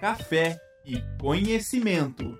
café 0.00 0.60
e 0.84 1.02
conhecimento. 1.20 2.38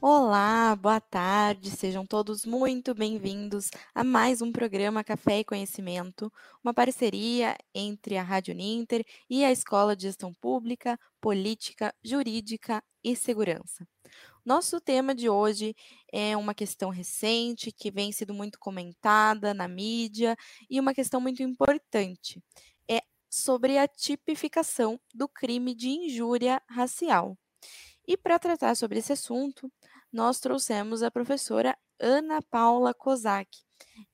Olá, 0.00 0.74
boa 0.74 1.00
tarde, 1.00 1.70
sejam 1.70 2.04
todos 2.04 2.44
muito 2.44 2.94
bem-vindos 2.94 3.70
a 3.94 4.02
mais 4.02 4.42
um 4.42 4.50
programa 4.50 5.04
Café 5.04 5.38
e 5.38 5.44
Conhecimento, 5.44 6.32
uma 6.64 6.74
parceria 6.74 7.56
entre 7.72 8.16
a 8.16 8.22
Rádio 8.22 8.54
Ninter 8.54 9.04
e 9.28 9.44
a 9.44 9.52
Escola 9.52 9.94
de 9.94 10.04
Gestão 10.04 10.32
Pública, 10.34 10.98
Política, 11.20 11.94
Jurídica 12.02 12.82
e 13.04 13.14
Segurança. 13.14 13.86
Nosso 14.50 14.80
tema 14.80 15.14
de 15.14 15.28
hoje 15.28 15.76
é 16.12 16.36
uma 16.36 16.52
questão 16.52 16.90
recente 16.90 17.70
que 17.70 17.88
vem 17.88 18.10
sendo 18.10 18.34
muito 18.34 18.58
comentada 18.58 19.54
na 19.54 19.68
mídia 19.68 20.36
e 20.68 20.80
uma 20.80 20.92
questão 20.92 21.20
muito 21.20 21.40
importante. 21.40 22.42
É 22.90 23.00
sobre 23.30 23.78
a 23.78 23.86
tipificação 23.86 24.98
do 25.14 25.28
crime 25.28 25.72
de 25.72 25.90
injúria 25.90 26.60
racial. 26.68 27.38
E 28.04 28.16
para 28.16 28.40
tratar 28.40 28.74
sobre 28.74 28.98
esse 28.98 29.12
assunto, 29.12 29.70
nós 30.12 30.40
trouxemos 30.40 31.04
a 31.04 31.12
professora 31.12 31.78
Ana 32.00 32.42
Paula 32.42 32.92
Kozak. 32.92 33.56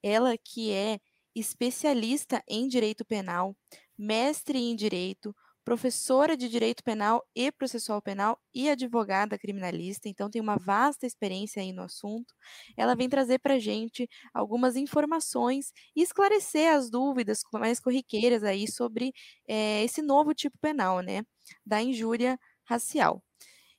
Ela 0.02 0.36
que 0.36 0.70
é 0.70 1.00
especialista 1.34 2.44
em 2.46 2.68
direito 2.68 3.06
penal, 3.06 3.56
mestre 3.96 4.58
em 4.58 4.76
direito, 4.76 5.34
professora 5.66 6.36
de 6.36 6.48
direito 6.48 6.84
penal 6.84 7.26
e 7.34 7.50
processual 7.50 8.00
penal 8.00 8.38
e 8.54 8.70
advogada 8.70 9.36
criminalista, 9.36 10.08
então 10.08 10.30
tem 10.30 10.40
uma 10.40 10.56
vasta 10.56 11.06
experiência 11.06 11.60
aí 11.60 11.72
no 11.72 11.82
assunto. 11.82 12.32
Ela 12.76 12.94
vem 12.94 13.08
trazer 13.08 13.40
para 13.40 13.54
a 13.54 13.58
gente 13.58 14.08
algumas 14.32 14.76
informações 14.76 15.72
e 15.96 16.02
esclarecer 16.02 16.72
as 16.72 16.88
dúvidas 16.88 17.40
mais 17.52 17.80
corriqueiras 17.80 18.44
aí 18.44 18.70
sobre 18.70 19.12
é, 19.48 19.82
esse 19.82 20.02
novo 20.02 20.32
tipo 20.32 20.56
penal, 20.60 21.00
né, 21.00 21.22
da 21.66 21.82
injúria 21.82 22.38
racial. 22.64 23.20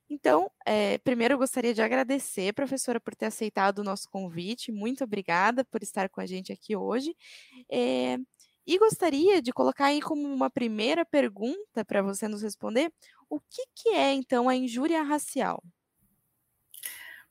Então, 0.10 0.50
é, 0.66 0.98
primeiro 1.00 1.34
eu 1.36 1.38
gostaria 1.38 1.74
de 1.74 1.82
agradecer, 1.82 2.54
professora, 2.54 3.00
por 3.00 3.16
ter 3.16 3.28
aceitado 3.28 3.80
o 3.80 3.84
nosso 3.84 4.10
convite. 4.10 4.72
Muito 4.72 5.04
obrigada 5.04 5.66
por 5.66 5.84
estar 5.84 6.10
com 6.10 6.22
a 6.22 6.26
gente 6.26 6.52
aqui 6.54 6.76
hoje. 6.76 7.16
É, 7.72 8.18
e 8.68 8.78
gostaria 8.78 9.42
de 9.42 9.54
colocar 9.54 9.86
aí 9.88 10.02
como 10.02 10.24
uma 10.28 10.50
primeira 10.50 11.06
pergunta 11.06 11.86
para 11.86 12.02
você 12.02 12.28
nos 12.28 12.42
responder: 12.44 12.92
o 13.30 13.40
que, 13.40 13.64
que 13.74 13.90
é, 13.90 14.14
então, 14.14 14.50
a 14.50 14.56
injúria 14.56 15.02
racial? 15.02 15.64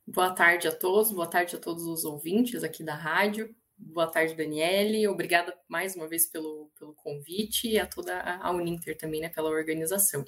Boa 0.07 0.33
tarde 0.35 0.69
a 0.69 0.73
todos, 0.77 1.13
boa 1.13 1.29
tarde 1.29 1.57
a 1.57 1.59
todos 1.61 1.85
os 1.85 2.05
ouvintes 2.05 2.63
aqui 2.65 2.83
da 2.83 2.95
rádio. 2.95 3.55
Boa 3.79 4.07
tarde, 4.07 4.35
Daniele. 4.35 5.07
Obrigada 5.07 5.55
mais 5.69 5.95
uma 5.95 6.09
vez 6.09 6.27
pelo, 6.27 6.71
pelo 6.79 6.95
convite 6.95 7.69
e 7.69 7.79
a 7.79 7.87
toda 7.87 8.19
a 8.21 8.51
Uninter 8.51 8.97
também, 8.97 9.21
né, 9.21 9.29
pela 9.29 9.51
organização. 9.51 10.25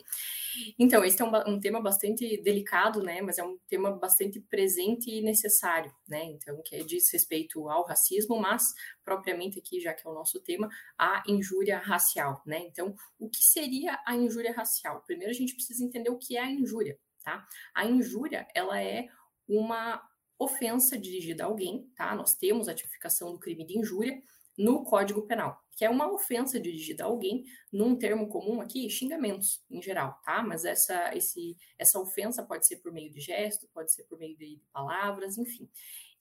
Então, 0.79 1.03
esse 1.03 1.23
é 1.23 1.25
um, 1.25 1.55
um, 1.55 1.59
tema 1.59 1.81
bastante 1.81 2.37
delicado, 2.43 3.03
né, 3.03 3.23
mas 3.23 3.39
é 3.39 3.43
um 3.43 3.59
tema 3.67 3.91
bastante 3.91 4.39
presente 4.39 5.11
e 5.11 5.23
necessário, 5.23 5.91
né, 6.07 6.25
então, 6.25 6.61
que 6.63 6.77
é, 6.77 6.83
diz 6.83 7.11
respeito 7.11 7.67
ao 7.71 7.87
racismo, 7.87 8.39
mas 8.39 8.75
propriamente 9.03 9.59
aqui, 9.59 9.81
já 9.81 9.95
que 9.95 10.07
é 10.07 10.11
o 10.11 10.15
nosso 10.15 10.41
tema, 10.41 10.69
a 10.99 11.23
injúria 11.27 11.79
racial, 11.79 12.43
né. 12.45 12.59
Então, 12.67 12.95
o 13.19 13.31
que 13.31 13.43
seria 13.43 13.99
a 14.07 14.15
injúria 14.15 14.53
racial? 14.53 15.03
Primeiro, 15.07 15.31
a 15.31 15.37
gente 15.37 15.55
precisa 15.55 15.83
entender 15.83 16.11
o 16.11 16.19
que 16.19 16.37
é 16.37 16.43
a 16.43 16.51
injúria, 16.51 16.99
tá? 17.25 17.47
A 17.75 17.87
injúria, 17.87 18.47
ela 18.55 18.83
é 18.83 19.09
uma 19.49 20.03
ofensa 20.39 20.99
dirigida 20.99 21.45
a 21.45 21.47
alguém, 21.47 21.91
tá? 21.97 22.15
Nós 22.15 22.35
temos 22.35 22.69
a 22.69 22.75
tipificação 22.75 23.33
do 23.33 23.39
crime 23.39 23.67
de 23.67 23.79
injúria 23.79 24.23
no 24.57 24.83
Código 24.83 25.23
Penal, 25.23 25.57
que 25.77 25.85
é 25.85 25.91
uma 25.91 26.13
ofensa 26.13 26.59
dirigida 26.59 27.05
a 27.05 27.07
alguém, 27.07 27.45
num 27.73 27.97
termo 27.97 28.29
comum 28.29 28.61
aqui, 28.61 28.91
xingamentos 28.91 29.65
em 29.71 29.81
geral, 29.81 30.21
tá? 30.25 30.43
Mas 30.43 30.65
essa, 30.65 31.15
esse, 31.17 31.57
essa 31.79 32.01
ofensa 32.01 32.43
pode 32.43 32.67
ser 32.67 32.77
por 32.79 32.93
meio 32.93 33.11
de 33.11 33.21
gesto, 33.21 33.69
pode 33.73 33.93
ser 33.93 34.05
por 34.05 34.19
meio 34.19 34.37
de 34.37 34.61
palavras, 34.73 35.39
enfim. 35.39 35.71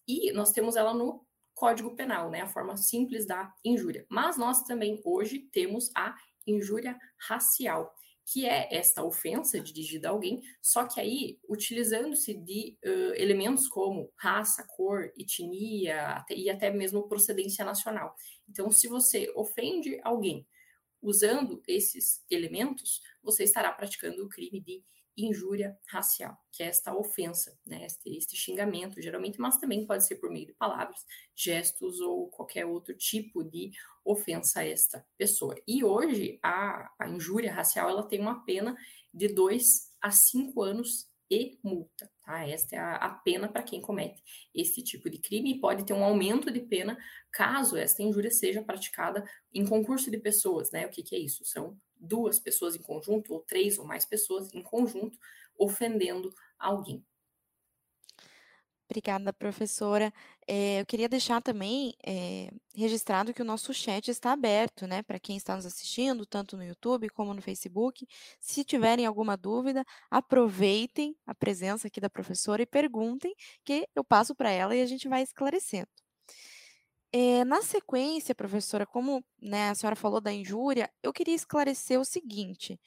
E 0.07 0.31
nós 0.31 0.51
temos 0.51 0.75
ela 0.75 0.93
no 0.93 1.25
Código 1.55 1.95
Penal, 1.95 2.29
né? 2.29 2.41
A 2.41 2.47
forma 2.47 2.77
simples 2.77 3.25
da 3.25 3.51
injúria. 3.65 4.05
Mas 4.07 4.37
nós 4.37 4.61
também 4.63 5.01
hoje 5.03 5.39
temos 5.51 5.89
a 5.95 6.15
injúria 6.45 6.97
racial, 7.27 7.93
que 8.29 8.45
é 8.45 8.67
esta 8.75 9.03
ofensa 9.03 9.57
dirigida 9.57 10.09
a 10.09 10.11
alguém, 10.11 10.41
só 10.61 10.85
que 10.85 10.99
aí 10.99 11.39
utilizando-se 11.47 12.33
de 12.33 12.77
uh, 12.85 13.13
elementos 13.15 13.69
como 13.69 14.11
raça, 14.17 14.67
cor, 14.75 15.13
etnia 15.17 16.07
até, 16.09 16.35
e 16.35 16.49
até 16.49 16.69
mesmo 16.69 17.07
procedência 17.07 17.63
nacional. 17.63 18.13
Então, 18.49 18.69
se 18.69 18.89
você 18.89 19.31
ofende 19.33 19.97
alguém 20.03 20.45
usando 21.01 21.63
esses 21.65 22.21
elementos, 22.29 23.01
você 23.23 23.45
estará 23.45 23.71
praticando 23.71 24.25
o 24.25 24.29
crime 24.29 24.59
de 24.59 24.83
injúria 25.17 25.77
racial, 25.87 26.37
que 26.51 26.61
é 26.61 26.67
esta 26.67 26.95
ofensa, 26.95 27.57
né, 27.65 27.85
este, 27.85 28.15
este, 28.15 28.35
xingamento, 28.35 29.01
geralmente, 29.01 29.39
mas 29.39 29.57
também 29.57 29.85
pode 29.85 30.05
ser 30.05 30.17
por 30.17 30.29
meio 30.29 30.45
de 30.45 30.53
palavras, 30.53 31.03
gestos 31.35 31.99
ou 31.99 32.29
qualquer 32.29 32.65
outro 32.65 32.95
tipo 32.95 33.43
de 33.43 33.71
ofensa 34.05 34.59
a 34.59 34.67
esta 34.67 35.05
pessoa. 35.17 35.55
E 35.67 35.83
hoje, 35.83 36.39
a, 36.43 36.91
a 36.99 37.09
injúria 37.09 37.51
racial, 37.51 37.89
ela 37.89 38.07
tem 38.07 38.19
uma 38.19 38.45
pena 38.45 38.77
de 39.13 39.27
2 39.27 39.95
a 40.01 40.11
5 40.11 40.61
anos 40.61 41.09
e 41.29 41.59
multa, 41.61 42.09
tá? 42.21 42.47
Esta 42.47 42.75
é 42.75 42.79
a, 42.79 42.95
a 42.95 43.09
pena 43.09 43.49
para 43.49 43.63
quem 43.63 43.81
comete 43.81 44.23
esse 44.53 44.81
tipo 44.81 45.09
de 45.09 45.17
crime 45.17 45.51
e 45.51 45.59
pode 45.59 45.85
ter 45.85 45.93
um 45.93 46.03
aumento 46.03 46.49
de 46.49 46.61
pena 46.61 46.97
caso 47.31 47.75
esta 47.75 48.01
injúria 48.01 48.31
seja 48.31 48.63
praticada 48.63 49.25
em 49.53 49.65
concurso 49.65 50.09
de 50.09 50.17
pessoas, 50.17 50.71
né? 50.71 50.85
O 50.85 50.89
que, 50.89 51.03
que 51.03 51.15
é 51.15 51.19
isso? 51.19 51.43
São 51.43 51.77
duas 51.99 52.39
pessoas 52.39 52.75
em 52.75 52.81
conjunto, 52.81 53.33
ou 53.33 53.39
três 53.41 53.77
ou 53.77 53.85
mais 53.85 54.05
pessoas 54.05 54.53
em 54.53 54.61
conjunto, 54.61 55.17
ofendendo 55.57 56.33
alguém. 56.57 57.05
Obrigada, 58.89 59.33
professora. 59.33 60.13
É, 60.47 60.79
eu 60.79 60.85
queria 60.85 61.09
deixar 61.09 61.41
também 61.41 61.93
é, 62.05 62.49
registrado 62.73 63.33
que 63.33 63.41
o 63.41 63.45
nosso 63.45 63.73
chat 63.73 64.09
está 64.09 64.31
aberto, 64.31 64.87
né, 64.87 65.03
para 65.03 65.19
quem 65.19 65.35
está 65.35 65.55
nos 65.57 65.65
assistindo, 65.65 66.25
tanto 66.25 66.55
no 66.55 66.63
YouTube 66.63 67.09
como 67.09 67.33
no 67.33 67.41
Facebook. 67.41 68.07
Se 68.39 68.63
tiverem 68.63 69.05
alguma 69.05 69.35
dúvida, 69.35 69.83
aproveitem 70.09 71.17
a 71.25 71.35
presença 71.35 71.87
aqui 71.87 71.99
da 71.99 72.09
professora 72.09 72.61
e 72.61 72.65
perguntem, 72.65 73.35
que 73.65 73.85
eu 73.93 74.05
passo 74.05 74.33
para 74.33 74.51
ela 74.51 74.73
e 74.73 74.81
a 74.81 74.85
gente 74.85 75.09
vai 75.09 75.21
esclarecendo. 75.21 75.89
É, 77.11 77.45
na 77.45 77.61
sequência, 77.61 78.35
professora, 78.35 78.85
como 78.85 79.23
né, 79.41 79.69
a 79.69 79.75
senhora 79.75 79.95
falou 79.95 80.19
da 80.19 80.31
injúria, 80.31 80.89
eu 81.01 81.13
queria 81.13 81.35
esclarecer 81.35 81.99
o 81.99 82.05
seguinte: 82.05 82.79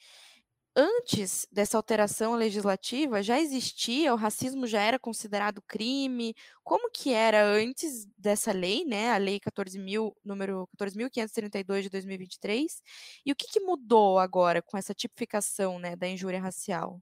antes 0.75 1.47
dessa 1.51 1.77
alteração 1.77 2.35
legislativa, 2.35 3.23
já 3.23 3.39
existia, 3.39 4.13
o 4.13 4.17
racismo 4.17 4.67
já 4.67 4.81
era 4.81 4.99
considerado 4.99 5.61
crime? 5.63 6.35
Como 6.63 6.89
que 6.91 7.11
era 7.13 7.43
antes 7.43 8.05
dessa 8.17 8.51
lei, 8.51 8.85
né, 8.85 9.11
a 9.11 9.17
lei 9.17 9.39
14.000, 9.39 10.13
número 10.23 10.69
14.532 10.77 11.81
de 11.83 11.89
2023? 11.89 12.81
E 13.25 13.31
o 13.31 13.35
que, 13.35 13.47
que 13.47 13.59
mudou 13.59 14.19
agora 14.19 14.61
com 14.61 14.77
essa 14.77 14.93
tipificação, 14.93 15.79
né, 15.79 15.95
da 15.95 16.07
injúria 16.07 16.39
racial? 16.39 17.01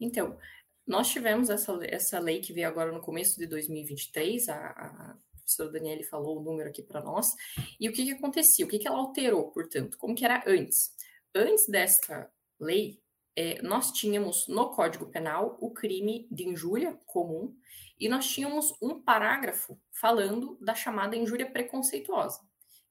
Então, 0.00 0.38
nós 0.86 1.08
tivemos 1.08 1.50
essa, 1.50 1.76
essa 1.82 2.18
lei 2.18 2.40
que 2.40 2.52
veio 2.52 2.68
agora 2.68 2.92
no 2.92 3.00
começo 3.00 3.38
de 3.38 3.46
2023, 3.46 4.48
a, 4.48 4.54
a 4.54 5.16
professora 5.44 5.70
Daniele 5.70 6.02
falou 6.02 6.38
o 6.38 6.42
número 6.42 6.68
aqui 6.68 6.82
para 6.82 7.02
nós. 7.02 7.34
E 7.78 7.88
o 7.88 7.92
que, 7.92 8.04
que 8.04 8.12
acontecia? 8.12 8.64
O 8.64 8.68
que, 8.68 8.78
que 8.78 8.88
ela 8.88 8.98
alterou, 8.98 9.50
portanto? 9.50 9.96
Como 9.98 10.14
que 10.14 10.24
era 10.24 10.42
antes? 10.46 10.92
Antes 11.34 11.68
desta 11.68 12.30
lei, 12.58 13.00
é, 13.36 13.60
nós 13.62 13.92
tínhamos 13.92 14.46
no 14.48 14.70
Código 14.70 15.06
Penal 15.06 15.58
o 15.60 15.70
crime 15.70 16.26
de 16.30 16.46
injúria 16.48 16.98
comum 17.06 17.54
e 17.98 18.08
nós 18.08 18.26
tínhamos 18.28 18.72
um 18.80 19.00
parágrafo 19.00 19.78
falando 19.92 20.56
da 20.60 20.74
chamada 20.74 21.16
injúria 21.16 21.50
preconceituosa, 21.50 22.40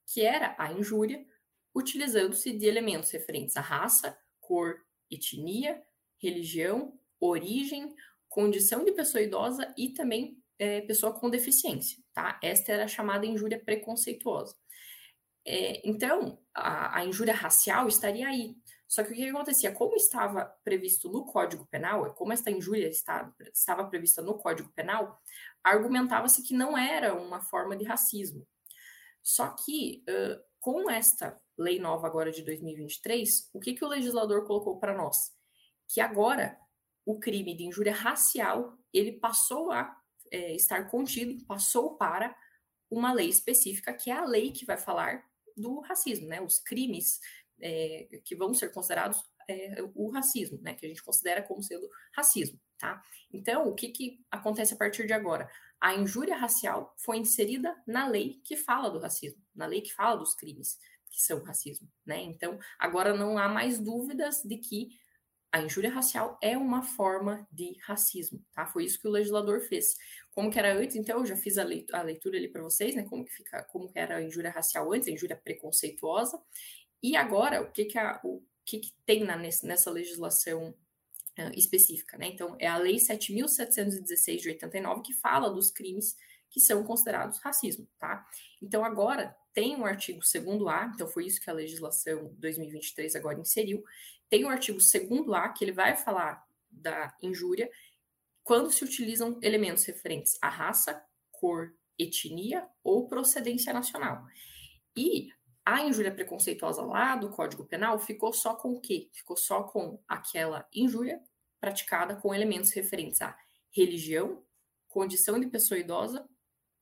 que 0.06 0.22
era 0.22 0.54
a 0.58 0.72
injúria 0.72 1.24
utilizando-se 1.74 2.52
de 2.52 2.66
elementos 2.66 3.10
referentes 3.10 3.56
à 3.56 3.60
raça, 3.60 4.16
cor, 4.40 4.76
etnia, 5.10 5.82
religião, 6.18 6.98
origem, 7.18 7.94
condição 8.28 8.84
de 8.84 8.92
pessoa 8.92 9.22
idosa 9.22 9.72
e 9.76 9.90
também 9.90 10.38
é, 10.58 10.82
pessoa 10.82 11.12
com 11.12 11.30
deficiência, 11.30 12.02
tá? 12.14 12.38
Esta 12.42 12.72
era 12.72 12.88
chamada 12.88 13.26
injúria 13.26 13.62
preconceituosa. 13.62 14.56
É, 15.46 15.86
então, 15.86 16.38
a, 16.54 16.98
a, 16.98 17.04
injúria 17.04 17.34
racial 17.34 17.86
estaria 17.86 18.26
aí. 18.26 18.56
Só 18.88 19.02
que 19.02 19.12
o 19.12 19.14
que 19.14 19.28
acontecia? 19.28 19.72
Como 19.72 19.96
estava 19.96 20.46
previsto 20.62 21.10
no 21.10 21.26
Código 21.26 21.66
Penal, 21.66 22.14
como 22.14 22.32
esta 22.32 22.50
injúria 22.50 22.88
está, 22.88 23.30
estava 23.52 23.84
prevista 23.88 24.22
no 24.22 24.38
Código 24.38 24.70
Penal, 24.72 25.20
argumentava-se 25.62 26.42
que 26.42 26.54
não 26.54 26.78
era 26.78 27.14
uma 27.14 27.40
forma 27.40 27.76
de 27.76 27.84
racismo. 27.84 28.46
Só 29.22 29.48
que, 29.48 30.04
uh, 30.08 30.40
com 30.60 30.88
esta 30.88 31.38
lei 31.58 31.78
nova 31.78 32.06
agora 32.06 32.30
de 32.30 32.42
2023, 32.42 33.50
o 33.52 33.60
que, 33.60 33.74
que 33.74 33.84
o 33.84 33.88
legislador 33.88 34.46
colocou 34.46 34.78
para 34.78 34.96
nós? 34.96 35.32
Que 35.88 36.00
agora 36.00 36.58
o 37.04 37.18
crime 37.18 37.54
de 37.54 37.64
injúria 37.64 37.94
racial 37.94 38.78
ele 38.92 39.12
passou 39.12 39.70
a 39.72 39.94
é, 40.30 40.54
estar 40.54 40.90
contido, 40.90 41.44
passou 41.46 41.96
para 41.96 42.34
uma 42.90 43.12
lei 43.12 43.28
específica, 43.28 43.92
que 43.92 44.10
é 44.10 44.14
a 44.14 44.24
lei 44.24 44.52
que 44.52 44.64
vai 44.64 44.76
falar 44.76 45.24
do 45.56 45.80
racismo, 45.80 46.28
né? 46.28 46.40
Os 46.40 46.58
crimes 46.58 47.20
é, 47.60 48.20
que 48.24 48.34
vão 48.34 48.52
ser 48.52 48.72
considerados 48.72 49.22
é, 49.48 49.76
o 49.94 50.10
racismo, 50.10 50.58
né? 50.62 50.74
Que 50.74 50.86
a 50.86 50.88
gente 50.88 51.02
considera 51.02 51.42
como 51.42 51.62
sendo 51.62 51.88
racismo, 52.12 52.60
tá? 52.78 53.02
Então, 53.32 53.68
o 53.68 53.74
que, 53.74 53.88
que 53.88 54.24
acontece 54.30 54.74
a 54.74 54.76
partir 54.76 55.06
de 55.06 55.12
agora? 55.12 55.48
A 55.80 55.94
injúria 55.94 56.36
racial 56.36 56.94
foi 56.98 57.18
inserida 57.18 57.76
na 57.86 58.06
lei 58.06 58.40
que 58.44 58.56
fala 58.56 58.90
do 58.90 58.98
racismo, 58.98 59.42
na 59.54 59.66
lei 59.66 59.80
que 59.80 59.92
fala 59.92 60.16
dos 60.16 60.34
crimes 60.34 60.78
que 61.10 61.22
são 61.22 61.42
racismo, 61.44 61.88
né? 62.04 62.20
Então, 62.22 62.58
agora 62.78 63.14
não 63.14 63.38
há 63.38 63.48
mais 63.48 63.78
dúvidas 63.78 64.42
de 64.42 64.58
que 64.58 64.98
a 65.54 65.60
injúria 65.60 65.88
racial 65.88 66.36
é 66.42 66.58
uma 66.58 66.82
forma 66.82 67.46
de 67.52 67.78
racismo, 67.86 68.44
tá? 68.52 68.66
Foi 68.66 68.84
isso 68.84 69.00
que 69.00 69.06
o 69.06 69.10
legislador 69.10 69.60
fez. 69.60 69.94
Como 70.32 70.50
que 70.50 70.58
era 70.58 70.76
antes, 70.76 70.96
então, 70.96 71.20
eu 71.20 71.26
já 71.26 71.36
fiz 71.36 71.58
a 71.58 71.62
leitura, 71.62 72.36
ali 72.36 72.48
para 72.48 72.60
vocês, 72.60 72.92
né? 72.96 73.04
Como 73.04 73.24
que 73.24 73.30
fica, 73.30 73.62
como 73.62 73.86
que 73.86 73.96
era 73.96 74.16
a 74.16 74.22
injúria 74.22 74.50
racial 74.50 74.92
antes, 74.92 75.06
a 75.06 75.12
injúria 75.12 75.36
preconceituosa. 75.36 76.42
E 77.00 77.14
agora, 77.14 77.62
o 77.62 77.70
que 77.70 77.84
que, 77.84 77.96
a, 77.96 78.20
o 78.24 78.42
que, 78.64 78.80
que 78.80 78.92
tem 79.06 79.22
na, 79.22 79.36
nessa 79.36 79.92
legislação 79.92 80.74
específica, 81.54 82.18
né? 82.18 82.26
Então, 82.26 82.56
é 82.58 82.66
a 82.66 82.76
Lei 82.76 82.96
7.716 82.96 84.40
de 84.40 84.48
89 84.48 85.02
que 85.02 85.12
fala 85.12 85.48
dos 85.48 85.70
crimes 85.70 86.16
que 86.50 86.58
são 86.58 86.82
considerados 86.82 87.38
racismo, 87.38 87.88
tá? 88.00 88.26
Então, 88.60 88.84
agora 88.84 89.36
tem 89.54 89.76
um 89.76 89.86
artigo 89.86 90.20
2A, 90.20 90.92
então 90.92 91.06
foi 91.06 91.26
isso 91.26 91.40
que 91.40 91.48
a 91.48 91.54
legislação 91.54 92.34
2023 92.38 93.14
agora 93.14 93.40
inseriu, 93.40 93.82
tem 94.28 94.44
o 94.44 94.48
artigo 94.48 94.78
2A 94.78 95.52
que 95.52 95.64
ele 95.64 95.72
vai 95.72 95.96
falar 95.96 96.44
da 96.70 97.16
injúria 97.22 97.70
quando 98.42 98.70
se 98.70 98.84
utilizam 98.84 99.38
elementos 99.40 99.84
referentes 99.84 100.36
à 100.42 100.48
raça, 100.48 101.02
cor, 101.30 101.72
etnia 101.98 102.68
ou 102.82 103.06
procedência 103.06 103.72
nacional. 103.72 104.26
E 104.96 105.28
a 105.64 105.82
injúria 105.82 106.12
preconceituosa 106.12 106.82
lá 106.82 107.16
do 107.16 107.30
Código 107.30 107.64
Penal 107.64 107.98
ficou 107.98 108.32
só 108.32 108.54
com 108.54 108.72
o 108.72 108.80
quê? 108.80 109.08
Ficou 109.12 109.36
só 109.36 109.62
com 109.62 110.02
aquela 110.06 110.68
injúria 110.74 111.22
praticada 111.60 112.16
com 112.16 112.34
elementos 112.34 112.72
referentes 112.72 113.22
à 113.22 113.34
religião, 113.70 114.44
condição 114.88 115.40
de 115.40 115.46
pessoa 115.46 115.78
idosa 115.78 116.28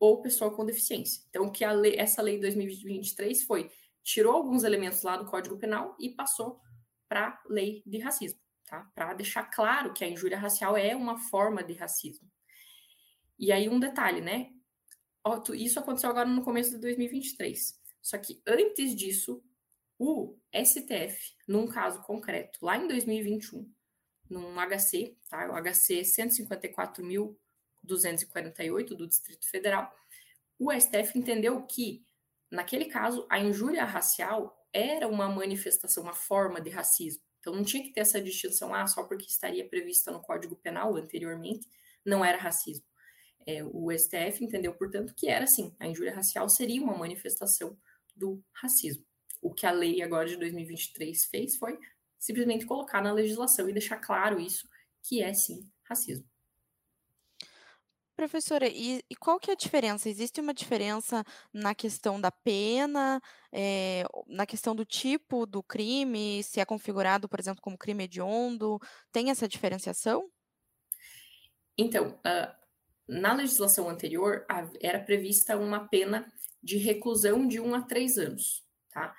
ou 0.02 0.20
pessoa 0.20 0.52
com 0.52 0.66
deficiência. 0.66 1.22
Então, 1.30 1.48
que 1.48 1.64
lei, 1.64 1.94
essa 1.96 2.20
lei 2.20 2.34
de 2.34 2.40
2023 2.40 3.44
foi 3.44 3.70
tirou 4.02 4.32
alguns 4.32 4.64
elementos 4.64 5.00
lá 5.02 5.16
do 5.16 5.30
Código 5.30 5.56
Penal 5.56 5.96
e 5.96 6.10
passou 6.10 6.60
para 7.08 7.28
a 7.28 7.42
lei 7.48 7.84
de 7.86 7.98
racismo, 7.98 8.40
tá? 8.66 8.90
Para 8.96 9.14
deixar 9.14 9.44
claro 9.44 9.92
que 9.94 10.02
a 10.02 10.08
injúria 10.08 10.36
racial 10.36 10.76
é 10.76 10.96
uma 10.96 11.18
forma 11.18 11.62
de 11.62 11.74
racismo. 11.74 12.28
E 13.38 13.52
aí 13.52 13.68
um 13.68 13.78
detalhe, 13.78 14.20
né? 14.20 14.50
Isso 15.54 15.78
aconteceu 15.78 16.10
agora 16.10 16.28
no 16.28 16.42
começo 16.42 16.72
de 16.72 16.78
2023. 16.78 17.80
Só 18.02 18.18
que 18.18 18.42
antes 18.44 18.96
disso, 18.96 19.40
o 20.00 20.36
STF, 20.52 21.36
num 21.46 21.68
caso 21.68 22.02
concreto, 22.02 22.58
lá 22.60 22.76
em 22.76 22.88
2021, 22.88 23.72
num 24.28 24.56
HC, 24.56 25.16
tá? 25.30 25.48
O 25.48 25.62
HC 25.62 26.04
154.248 27.86 28.88
do 28.94 29.06
Distrito 29.06 29.48
Federal, 29.48 29.92
o 30.58 30.72
STF 30.72 31.18
entendeu 31.18 31.62
que, 31.62 32.04
naquele 32.50 32.86
caso, 32.86 33.26
a 33.30 33.38
injúria 33.38 33.84
racial 33.84 34.56
era 34.72 35.06
uma 35.08 35.28
manifestação, 35.28 36.02
uma 36.02 36.14
forma 36.14 36.60
de 36.60 36.70
racismo. 36.70 37.22
Então 37.40 37.54
não 37.54 37.64
tinha 37.64 37.82
que 37.82 37.92
ter 37.92 38.00
essa 38.00 38.20
distinção, 38.20 38.72
ah, 38.74 38.86
só 38.86 39.02
porque 39.02 39.26
estaria 39.26 39.68
prevista 39.68 40.12
no 40.12 40.22
Código 40.22 40.54
Penal 40.56 40.96
anteriormente, 40.96 41.68
não 42.04 42.24
era 42.24 42.38
racismo. 42.38 42.86
É, 43.44 43.64
o 43.64 43.90
STF 43.90 44.44
entendeu, 44.44 44.72
portanto, 44.74 45.12
que 45.16 45.28
era 45.28 45.46
sim, 45.46 45.74
a 45.80 45.86
injúria 45.86 46.14
racial 46.14 46.48
seria 46.48 46.80
uma 46.80 46.96
manifestação 46.96 47.76
do 48.14 48.42
racismo. 48.52 49.04
O 49.40 49.52
que 49.52 49.66
a 49.66 49.72
lei 49.72 50.00
agora 50.00 50.28
de 50.28 50.36
2023 50.36 51.24
fez 51.24 51.56
foi 51.56 51.76
simplesmente 52.16 52.64
colocar 52.64 53.02
na 53.02 53.12
legislação 53.12 53.68
e 53.68 53.72
deixar 53.72 53.98
claro 53.98 54.38
isso, 54.38 54.68
que 55.02 55.20
é 55.20 55.34
sim 55.34 55.68
racismo. 55.82 56.31
Professora, 58.22 58.68
e, 58.68 59.02
e 59.10 59.16
qual 59.16 59.40
que 59.40 59.50
é 59.50 59.54
a 59.54 59.56
diferença? 59.56 60.08
Existe 60.08 60.40
uma 60.40 60.54
diferença 60.54 61.24
na 61.52 61.74
questão 61.74 62.20
da 62.20 62.30
pena, 62.30 63.20
é, 63.50 64.04
na 64.28 64.46
questão 64.46 64.76
do 64.76 64.84
tipo 64.84 65.44
do 65.44 65.60
crime, 65.60 66.40
se 66.44 66.60
é 66.60 66.64
configurado, 66.64 67.28
por 67.28 67.40
exemplo, 67.40 67.60
como 67.60 67.76
crime 67.76 68.04
hediondo? 68.04 68.78
Tem 69.10 69.28
essa 69.28 69.48
diferenciação? 69.48 70.30
Então, 71.76 72.10
uh, 72.10 72.54
na 73.08 73.32
legislação 73.32 73.88
anterior, 73.88 74.46
era 74.80 75.00
prevista 75.00 75.56
uma 75.56 75.88
pena 75.88 76.32
de 76.62 76.76
reclusão 76.76 77.48
de 77.48 77.58
1 77.58 77.74
a 77.74 77.82
3 77.82 78.18
anos, 78.18 78.64
tá? 78.92 79.16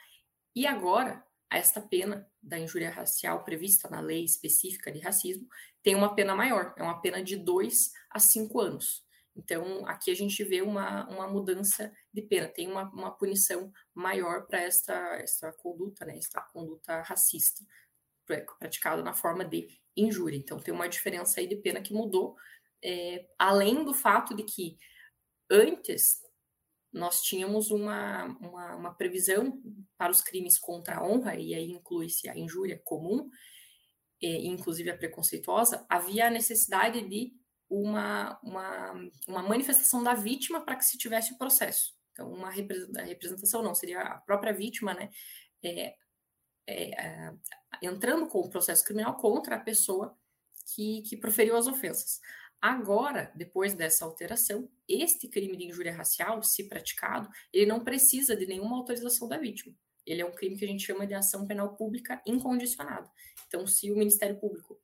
E 0.56 0.66
agora, 0.66 1.22
esta 1.58 1.82
pena 1.82 2.28
da 2.42 2.58
injúria 2.58 2.90
racial 2.90 3.44
prevista 3.44 3.90
na 3.90 4.00
lei 4.00 4.24
específica 4.24 4.92
de 4.92 5.00
racismo 5.00 5.48
tem 5.84 5.96
uma 5.96 6.16
pena 6.16 6.34
maior, 6.34 6.74
é 6.78 6.84
uma 6.84 7.02
pena 7.02 7.22
de 7.22 7.36
2 7.36 7.92
a 8.10 8.20
5 8.20 8.60
anos. 8.60 9.04
Então, 9.36 9.86
aqui 9.88 10.12
a 10.12 10.16
gente 10.16 10.44
vê 10.44 10.62
uma, 10.62 11.08
uma 11.10 11.28
mudança 11.28 11.92
de 12.14 12.22
pena, 12.22 12.48
tem 12.48 12.72
uma, 12.72 12.90
uma 12.92 13.12
punição 13.12 13.72
maior 13.94 14.46
para 14.46 14.62
esta, 14.62 14.94
esta 15.18 15.52
conduta, 15.52 16.06
né, 16.06 16.18
esta 16.18 16.40
conduta 16.42 17.02
racista, 17.02 17.64
praticada 18.60 19.02
na 19.02 19.14
forma 19.14 19.44
de 19.44 19.68
injúria. 19.98 20.38
Então, 20.38 20.60
tem 20.60 20.74
uma 20.74 20.88
diferença 20.88 21.40
aí 21.40 21.48
de 21.48 21.56
pena 21.56 21.82
que 21.82 21.94
mudou, 21.94 22.36
é, 22.84 23.28
além 23.38 23.84
do 23.84 23.94
fato 23.94 24.36
de 24.36 24.44
que 24.44 24.78
antes 25.50 26.23
nós 26.94 27.22
tínhamos 27.22 27.72
uma, 27.72 28.26
uma, 28.40 28.76
uma, 28.76 28.94
previsão 28.94 29.60
para 29.98 30.12
os 30.12 30.22
crimes 30.22 30.60
contra 30.60 30.98
a 30.98 31.04
honra, 31.04 31.36
e 31.36 31.56
aí 31.56 31.72
inclui-se 31.72 32.30
a 32.30 32.38
injúria 32.38 32.80
comum, 32.84 33.30
e, 34.22 34.48
inclusive 34.48 34.92
a 34.92 34.98
preconceituosa, 34.98 35.86
havia 35.90 36.28
a 36.28 36.32
necessidade 36.32 37.02
de 37.10 37.34
uma, 37.70 38.40
uma, 38.44 39.10
uma 39.28 39.42
manifestação 39.42 40.04
da 40.04 40.14
vítima 40.14 40.62
para 40.62 40.76
que 40.76 40.86
se 40.86 40.98
tivesse 40.98 41.34
o 41.34 41.38
processo. 41.38 41.96
Então, 42.12 42.32
uma 42.32 42.52
representação 42.52 43.64
não, 43.64 43.74
seria 43.74 44.00
a 44.02 44.20
própria 44.20 44.54
vítima, 44.54 44.94
né, 44.94 45.10
é, 45.64 45.96
é, 46.68 46.92
é, 46.92 47.34
entrando 47.82 48.28
com 48.28 48.40
o 48.40 48.50
processo 48.50 48.86
criminal 48.86 49.18
contra 49.18 49.56
a 49.56 49.60
pessoa 49.60 50.16
que, 50.74 51.02
que 51.02 51.18
proferiu 51.18 51.58
as 51.58 51.66
ofensas. 51.66 52.20
Agora, 52.64 53.30
depois 53.36 53.74
dessa 53.74 54.06
alteração, 54.06 54.70
este 54.88 55.28
crime 55.28 55.58
de 55.58 55.66
injúria 55.66 55.94
racial, 55.94 56.42
se 56.42 56.64
praticado, 56.64 57.28
ele 57.52 57.66
não 57.66 57.84
precisa 57.84 58.38
de 58.38 58.46
nenhuma 58.46 58.78
autorização 58.78 59.28
da 59.28 59.38
vítima. 59.38 59.76
Ele 60.06 60.22
é 60.22 60.26
um 60.26 60.32
crime 60.32 60.58
que 60.58 60.64
a 60.64 60.68
gente 60.70 60.82
chama 60.82 61.06
de 61.06 61.14
ação 61.14 61.46
penal 61.46 61.76
pública 61.76 62.22
incondicionada. 62.26 63.12
Então, 63.50 63.68
se 63.68 63.92
o 63.92 63.98
Ministério 63.98 64.38
Público 64.38 64.80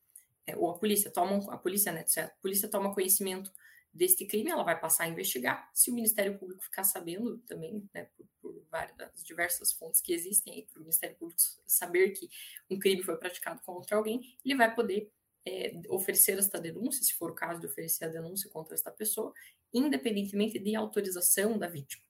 é, 0.45 0.57
ou 0.57 0.69
a 0.69 0.77
polícia 0.77 1.09
toma 1.09 1.37
a 1.53 1.57
polícia, 1.57 1.93
né, 1.93 2.03
a 2.17 2.27
polícia 2.41 2.67
toma 2.67 2.93
conhecimento 2.93 3.49
deste 3.93 4.25
crime, 4.25 4.49
ela 4.49 4.63
vai 4.63 4.77
passar 4.77 5.05
a 5.05 5.07
investigar. 5.07 5.71
Se 5.73 5.89
o 5.89 5.93
Ministério 5.93 6.37
Público 6.37 6.61
ficar 6.61 6.83
sabendo 6.83 7.37
também, 7.47 7.87
né, 7.93 8.09
por, 8.17 8.27
por 8.41 8.61
várias 8.69 9.23
diversas 9.23 9.71
fontes 9.71 10.01
que 10.01 10.11
existem 10.11 10.67
para 10.69 10.79
o 10.79 10.81
Ministério 10.81 11.15
Público 11.15 11.39
saber 11.65 12.09
que 12.09 12.29
um 12.69 12.77
crime 12.77 13.01
foi 13.03 13.15
praticado 13.15 13.61
contra 13.61 13.95
alguém, 13.95 14.37
ele 14.43 14.57
vai 14.57 14.75
poder 14.75 15.09
é, 15.45 15.79
oferecer 15.89 16.37
esta 16.37 16.59
denúncia, 16.59 17.03
se 17.03 17.13
for 17.13 17.31
o 17.31 17.35
caso 17.35 17.59
de 17.59 17.67
oferecer 17.67 18.05
a 18.05 18.09
denúncia 18.09 18.49
contra 18.49 18.75
esta 18.75 18.91
pessoa, 18.91 19.33
independentemente 19.73 20.59
de 20.59 20.75
autorização 20.75 21.57
da 21.57 21.67
vítima. 21.67 22.03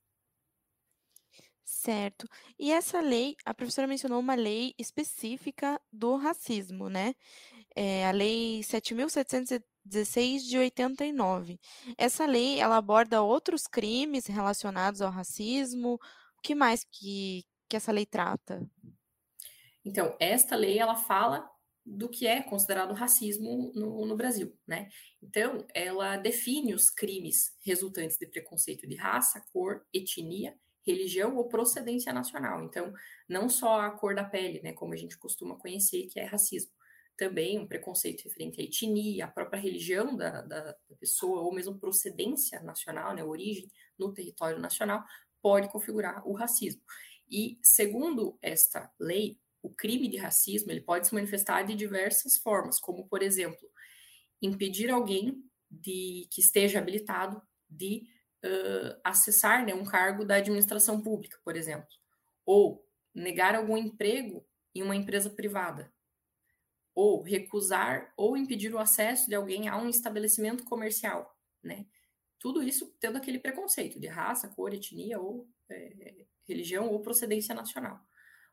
Certo. 1.64 2.28
E 2.58 2.72
essa 2.72 3.00
lei, 3.00 3.36
a 3.44 3.54
professora 3.54 3.86
mencionou 3.86 4.20
uma 4.20 4.34
lei 4.34 4.74
específica 4.76 5.80
do 5.90 6.16
racismo, 6.16 6.90
né? 6.90 7.14
É 7.74 8.06
a 8.06 8.10
Lei 8.10 8.60
7.716 8.60 10.40
de 10.40 10.58
89. 10.58 11.58
Essa 11.96 12.26
lei, 12.26 12.58
ela 12.58 12.76
aborda 12.76 13.22
outros 13.22 13.66
crimes 13.66 14.26
relacionados 14.26 15.00
ao 15.00 15.10
racismo. 15.10 15.94
O 16.36 16.42
que 16.42 16.54
mais 16.54 16.84
que, 16.84 17.44
que 17.68 17.76
essa 17.76 17.92
lei 17.92 18.04
trata? 18.04 18.68
Então, 19.84 20.14
esta 20.18 20.56
lei, 20.56 20.78
ela 20.78 20.96
fala 20.96 21.48
do 21.90 22.08
que 22.08 22.26
é 22.26 22.40
considerado 22.40 22.94
racismo 22.94 23.72
no, 23.74 24.06
no, 24.06 24.16
Brasil, 24.16 24.56
né? 24.64 24.88
Então, 25.20 25.66
ela 25.74 26.16
define 26.16 26.72
os 26.72 26.88
crimes 26.88 27.52
resultantes 27.62 28.16
de 28.16 28.26
preconceito 28.26 28.86
de 28.86 28.94
raça, 28.94 29.44
cor, 29.52 29.84
etnia, 29.92 30.56
religião 30.86 31.36
ou 31.36 31.48
procedência 31.48 32.12
nacional. 32.12 32.62
Então, 32.62 32.92
não 33.28 33.48
só 33.48 33.80
a 33.80 33.90
cor 33.90 34.14
da 34.14 34.24
pele, 34.24 34.62
né, 34.62 34.72
como 34.72 34.94
a 34.94 34.96
gente 34.96 35.18
costuma 35.18 35.56
conhecer, 35.56 36.06
que 36.06 36.20
é 36.20 36.24
racismo. 36.24 36.70
Também 37.16 37.58
um 37.58 37.66
preconceito 37.66 38.22
referente 38.22 38.60
à 38.60 38.64
etnia, 38.64 39.24
a 39.24 39.28
própria 39.28 39.60
religião 39.60 40.16
da, 40.16 40.42
da, 40.42 40.62
da 40.88 40.96
pessoa, 40.98 41.42
ou 41.42 41.52
mesmo 41.52 41.78
procedência 41.78 42.60
nacional, 42.60 43.14
né, 43.14 43.24
origem 43.24 43.70
no 43.98 44.12
território 44.12 44.60
nacional, 44.60 45.04
pode 45.42 45.68
configurar 45.70 46.26
o 46.26 46.32
racismo. 46.34 46.82
E, 47.28 47.58
segundo 47.62 48.38
esta 48.40 48.90
lei, 48.98 49.38
o 49.62 49.70
crime 49.70 50.08
de 50.08 50.16
racismo 50.16 50.70
ele 50.70 50.80
pode 50.80 51.06
se 51.06 51.14
manifestar 51.14 51.62
de 51.62 51.74
diversas 51.74 52.38
formas, 52.38 52.80
como, 52.80 53.06
por 53.08 53.22
exemplo, 53.22 53.68
impedir 54.40 54.90
alguém 54.90 55.42
de 55.70 56.26
que 56.30 56.40
esteja 56.40 56.78
habilitado 56.78 57.40
de 57.68 58.06
uh, 58.44 59.00
acessar 59.04 59.64
né, 59.64 59.74
um 59.74 59.84
cargo 59.84 60.24
da 60.24 60.36
administração 60.36 61.00
pública, 61.00 61.38
por 61.44 61.56
exemplo, 61.56 61.88
ou 62.44 62.84
negar 63.14 63.54
algum 63.54 63.76
emprego 63.76 64.46
em 64.74 64.82
uma 64.82 64.96
empresa 64.96 65.30
privada, 65.30 65.92
ou 66.94 67.22
recusar 67.22 68.12
ou 68.16 68.36
impedir 68.36 68.74
o 68.74 68.78
acesso 68.78 69.28
de 69.28 69.34
alguém 69.34 69.68
a 69.68 69.76
um 69.76 69.88
estabelecimento 69.88 70.64
comercial, 70.64 71.36
né? 71.62 71.86
Tudo 72.38 72.62
isso 72.62 72.94
tendo 72.98 73.18
aquele 73.18 73.38
preconceito 73.38 74.00
de 74.00 74.06
raça, 74.06 74.48
cor, 74.48 74.72
etnia 74.72 75.20
ou 75.20 75.48
é, 75.68 76.24
religião 76.48 76.88
ou 76.88 77.00
procedência 77.00 77.54
nacional. 77.54 78.00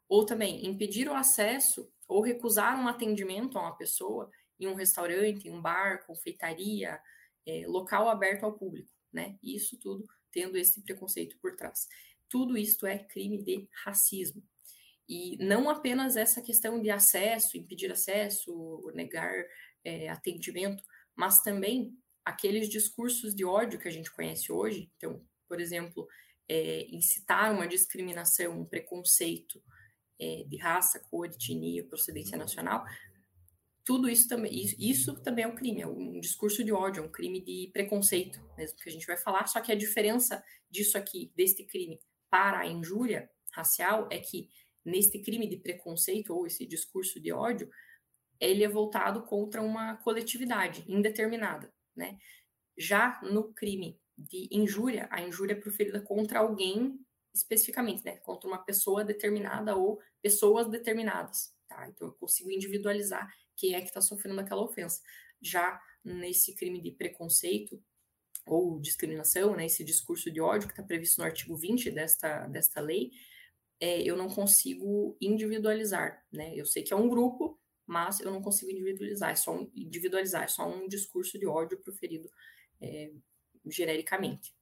Ou 0.07 0.25
também 0.25 0.65
impedir 0.65 1.09
o 1.09 1.13
acesso 1.13 1.91
ou 2.07 2.21
recusar 2.21 2.79
um 2.79 2.87
atendimento 2.87 3.57
a 3.57 3.61
uma 3.61 3.75
pessoa 3.75 4.29
em 4.59 4.67
um 4.67 4.75
restaurante, 4.75 5.47
em 5.47 5.51
um 5.51 5.61
bar, 5.61 6.05
confeitaria, 6.05 6.99
é, 7.45 7.65
local 7.67 8.09
aberto 8.09 8.43
ao 8.43 8.57
público, 8.57 8.91
né? 9.11 9.37
Isso 9.41 9.77
tudo 9.77 10.05
tendo 10.31 10.57
esse 10.57 10.81
preconceito 10.81 11.37
por 11.39 11.55
trás. 11.55 11.87
Tudo 12.29 12.57
isto 12.57 12.85
é 12.85 12.97
crime 12.97 13.41
de 13.41 13.67
racismo. 13.83 14.43
E 15.07 15.37
não 15.37 15.69
apenas 15.69 16.17
essa 16.17 16.41
questão 16.41 16.81
de 16.81 16.89
acesso, 16.89 17.57
impedir 17.57 17.91
acesso, 17.91 18.91
negar 18.93 19.33
é, 19.83 20.09
atendimento, 20.09 20.83
mas 21.15 21.41
também 21.41 21.97
aqueles 22.25 22.67
discursos 22.67 23.33
de 23.33 23.45
ódio 23.45 23.79
que 23.79 23.87
a 23.87 23.91
gente 23.91 24.11
conhece 24.11 24.51
hoje. 24.51 24.91
Então, 24.97 25.25
por 25.47 25.61
exemplo, 25.61 26.05
é, 26.47 26.85
incitar 26.89 27.53
uma 27.53 27.67
discriminação, 27.67 28.59
um 28.59 28.65
preconceito 28.65 29.63
é, 30.19 30.43
de 30.47 30.57
raça, 30.57 30.99
cor, 31.09 31.25
etnia, 31.25 31.83
procedência 31.85 32.37
nacional, 32.37 32.85
tudo 33.87 34.09
isso 34.09 34.27
também, 34.27 34.51
isso 34.77 35.15
também 35.21 35.45
é 35.45 35.47
um 35.47 35.55
crime, 35.55 35.81
é 35.81 35.87
um 35.87 36.19
discurso 36.19 36.61
de 36.61 36.73
ódio, 36.73 37.01
é 37.01 37.05
um 37.05 37.11
crime 37.11 37.39
de 37.39 37.69
preconceito, 37.71 38.37
mesmo 38.57 38.77
que 38.77 38.89
a 38.89 38.91
gente 38.91 39.07
vai 39.07 39.15
falar, 39.15 39.47
só 39.47 39.61
que 39.61 39.71
a 39.71 39.75
diferença 39.75 40.43
disso 40.69 40.97
aqui, 40.97 41.31
deste 41.37 41.63
crime, 41.63 41.97
para 42.29 42.59
a 42.59 42.67
injúria 42.67 43.29
racial, 43.53 44.09
é 44.11 44.19
que 44.19 44.49
neste 44.83 45.19
crime 45.19 45.47
de 45.47 45.55
preconceito, 45.55 46.33
ou 46.33 46.45
esse 46.45 46.65
discurso 46.65 47.17
de 47.19 47.31
ódio, 47.31 47.69
ele 48.39 48.63
é 48.63 48.67
voltado 48.67 49.23
contra 49.23 49.61
uma 49.61 49.95
coletividade 49.97 50.83
indeterminada, 50.87 51.73
né? 51.95 52.17
Já 52.77 53.19
no 53.23 53.53
crime 53.53 53.99
de 54.17 54.49
injúria, 54.51 55.07
a 55.09 55.21
injúria 55.21 55.53
é 55.53 55.59
proferida 55.59 56.01
contra 56.01 56.39
alguém 56.39 56.99
especificamente, 57.37 58.03
né? 58.03 58.17
Contra 58.17 58.47
uma 58.47 58.57
pessoa 58.57 59.03
determinada 59.03 59.75
ou 59.75 59.99
pessoas 60.21 60.69
determinadas, 60.69 61.53
tá? 61.67 61.87
Então 61.87 62.07
eu 62.07 62.13
consigo 62.13 62.51
individualizar 62.51 63.31
quem 63.55 63.75
é 63.75 63.81
que 63.81 63.87
está 63.87 64.01
sofrendo 64.01 64.39
aquela 64.39 64.63
ofensa. 64.63 65.01
Já 65.41 65.79
nesse 66.03 66.55
crime 66.55 66.81
de 66.81 66.91
preconceito 66.91 67.81
ou 68.45 68.79
discriminação, 68.79 69.55
né, 69.55 69.65
esse 69.65 69.83
discurso 69.83 70.31
de 70.31 70.39
ódio 70.39 70.67
que 70.67 70.73
está 70.73 70.83
previsto 70.83 71.19
no 71.19 71.25
artigo 71.25 71.55
20 71.55 71.91
desta, 71.91 72.47
desta 72.47 72.79
lei, 72.79 73.11
é, 73.79 74.01
eu 74.01 74.15
não 74.15 74.29
consigo 74.29 75.17
individualizar, 75.21 76.25
né? 76.31 76.55
Eu 76.55 76.65
sei 76.65 76.81
que 76.83 76.93
é 76.93 76.95
um 76.95 77.09
grupo, 77.09 77.59
mas 77.85 78.19
eu 78.19 78.31
não 78.31 78.41
consigo 78.41 78.71
individualizar, 78.71 79.31
é 79.31 79.35
só 79.35 79.55
um, 79.55 79.69
individualizar, 79.75 80.43
é 80.43 80.47
só 80.47 80.67
um 80.67 80.87
discurso 80.87 81.37
de 81.37 81.45
ódio 81.45 81.77
proferido 81.79 82.29
é, 82.81 83.11
genericamente. 83.65 84.56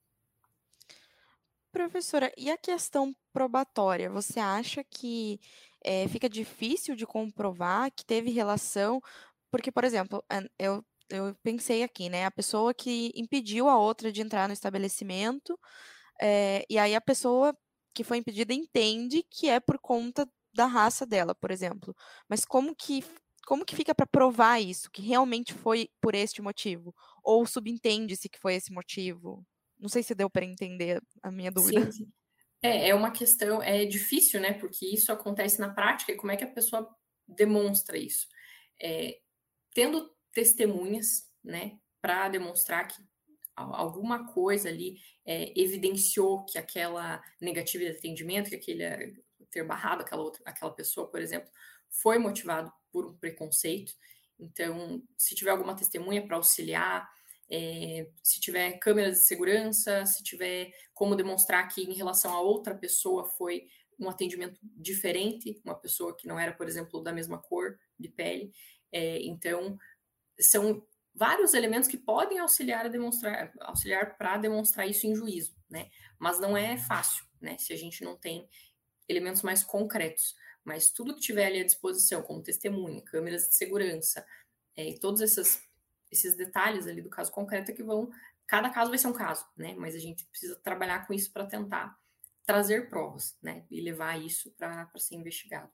Professora, 1.76 2.32
e 2.38 2.50
a 2.50 2.58
questão 2.58 3.14
probatória? 3.34 4.10
Você 4.10 4.40
acha 4.40 4.82
que 4.82 5.38
é, 5.84 6.08
fica 6.08 6.30
difícil 6.30 6.96
de 6.96 7.06
comprovar 7.06 7.92
que 7.92 8.06
teve 8.06 8.32
relação? 8.32 9.02
Porque, 9.52 9.74
por 9.74 9.84
exemplo, 9.84 10.24
eu, 10.58 10.82
eu 11.10 11.36
pensei 11.44 11.84
aqui, 11.84 12.08
né? 12.08 12.24
A 12.26 12.32
pessoa 12.32 12.74
que 12.74 13.12
impediu 13.14 13.68
a 13.68 13.78
outra 13.78 14.10
de 14.10 14.22
entrar 14.22 14.48
no 14.48 14.54
estabelecimento, 14.54 15.60
é, 16.22 16.64
e 16.70 16.78
aí 16.80 16.96
a 16.96 17.02
pessoa 17.02 17.54
que 17.94 18.06
foi 18.06 18.20
impedida 18.20 18.54
entende 18.54 19.22
que 19.30 19.50
é 19.50 19.60
por 19.60 19.78
conta 19.78 20.26
da 20.54 20.68
raça 20.68 21.06
dela, 21.06 21.36
por 21.36 21.52
exemplo. 21.52 21.94
Mas 22.30 22.46
como 22.46 22.74
que 22.74 23.04
como 23.46 23.66
que 23.66 23.76
fica 23.76 23.94
para 23.94 24.08
provar 24.08 24.62
isso, 24.62 24.90
que 24.92 25.02
realmente 25.02 25.54
foi 25.54 25.90
por 26.02 26.16
este 26.16 26.42
motivo? 26.42 26.96
Ou 27.24 27.46
subentende-se 27.46 28.30
que 28.30 28.40
foi 28.40 28.56
esse 28.56 28.72
motivo? 28.74 29.46
Não 29.80 29.90
sei 29.90 30.04
se 30.04 30.16
deu 30.16 30.30
para 30.30 30.46
entender 30.46 31.02
a 31.22 31.32
minha 31.32 31.52
dúvida. 31.52 31.92
Sim. 31.92 32.08
É, 32.62 32.90
é 32.90 32.96
uma 32.96 33.12
questão, 33.12 33.62
é 33.62 33.86
difícil, 33.86 34.40
né? 34.40 34.54
Porque 34.54 34.86
isso 34.86 35.12
acontece 35.12 35.60
na 35.60 35.74
prática 35.74 36.12
e 36.12 36.16
como 36.16 36.32
é 36.32 36.38
que 36.38 36.44
a 36.44 36.52
pessoa 36.52 36.90
demonstra 37.28 37.98
isso? 37.98 38.28
É, 38.82 39.20
tendo 39.74 40.10
testemunhas, 40.32 41.30
né, 41.44 41.78
para 42.02 42.28
demonstrar 42.30 42.88
que 42.88 43.02
alguma 43.56 44.28
coisa 44.34 44.68
ali 44.68 44.98
é, 45.26 45.54
evidenciou 45.60 46.44
que 46.46 46.58
aquela 46.58 47.22
negativa 47.40 47.86
de 47.86 47.92
atendimento, 47.92 48.50
que 48.50 48.56
aquele 48.56 49.24
ter 49.50 49.64
barrado 49.64 50.02
aquela 50.02 50.22
outra, 50.22 50.42
aquela 50.46 50.72
pessoa, 50.72 51.10
por 51.10 51.22
exemplo, 51.22 51.50
foi 51.90 52.18
motivado 52.18 52.72
por 52.92 53.06
um 53.06 53.18
preconceito. 53.18 53.94
Então, 54.38 55.02
se 55.18 55.34
tiver 55.34 55.52
alguma 55.52 55.76
testemunha 55.76 56.26
para 56.26 56.36
auxiliar, 56.36 57.10
é, 57.50 58.10
se 58.24 58.40
tiver 58.40 58.80
câmeras 58.80 59.20
de 59.20 59.26
segurança, 59.26 60.06
se 60.06 60.24
tiver 60.24 60.72
como 60.94 61.16
demonstrar 61.16 61.68
que 61.68 61.84
em 61.84 61.94
relação 61.94 62.34
a 62.34 62.42
outra 62.42 62.76
pessoa 62.76 63.26
foi 63.26 63.68
um 64.00 64.10
atendimento 64.10 64.60
diferente, 64.64 65.62
uma 65.64 65.76
pessoa 65.76 66.16
que 66.16 66.28
não 66.28 66.40
era, 66.40 66.52
por 66.54 66.68
exemplo, 66.68 67.02
da 67.02 67.14
mesma 67.14 67.38
cor 67.38 67.78
de 68.00 68.10
pele. 68.10 68.52
É, 68.92 69.20
então, 69.24 69.78
são 70.40 70.86
vários 71.14 71.54
elementos 71.54 71.88
que 71.88 71.98
podem 71.98 72.40
auxiliar 72.40 72.86
a 72.86 72.90
demonstrar, 72.90 73.54
auxiliar 73.62 74.18
para 74.18 74.38
demonstrar 74.38 74.88
isso 74.88 75.08
em 75.08 75.16
juízo, 75.16 75.56
né? 75.70 75.90
Mas 76.20 76.40
não 76.40 76.58
é 76.58 76.78
fácil, 76.78 77.26
né? 77.40 77.58
Se 77.58 77.72
a 77.72 77.78
gente 77.78 78.04
não 78.04 78.18
tem 78.18 78.50
elementos 79.08 79.42
mais 79.42 79.64
concretos. 79.64 80.36
Mas 80.64 80.92
tudo 80.92 81.14
que 81.14 81.22
tiver 81.22 81.46
ali 81.46 81.62
à 81.62 81.66
disposição, 81.66 82.22
como 82.22 82.42
testemunha, 82.44 83.02
câmeras 83.02 83.48
de 83.48 83.56
segurança, 83.56 84.26
é, 84.76 84.94
todos 85.00 85.22
essas 85.22 85.62
esses 86.16 86.36
detalhes 86.36 86.88
ali 86.88 87.02
do 87.02 87.10
caso 87.10 87.32
concreto 87.32 87.72
é 87.72 87.74
que 87.74 87.84
vão. 87.84 88.10
Cada 88.48 88.70
caso 88.70 88.90
vai 88.90 88.98
ser 88.98 89.08
um 89.08 89.14
caso, 89.14 89.46
né? 89.56 89.76
Mas 89.76 89.96
a 89.96 90.00
gente 90.00 90.26
precisa 90.26 90.56
trabalhar 90.58 91.06
com 91.06 91.14
isso 91.14 91.32
para 91.32 91.46
tentar 91.46 91.98
trazer 92.46 92.90
provas, 92.90 93.38
né? 93.42 93.66
E 93.70 93.82
levar 93.82 94.20
isso 94.22 94.52
para 94.52 94.90
ser 94.98 95.16
investigado. 95.16 95.72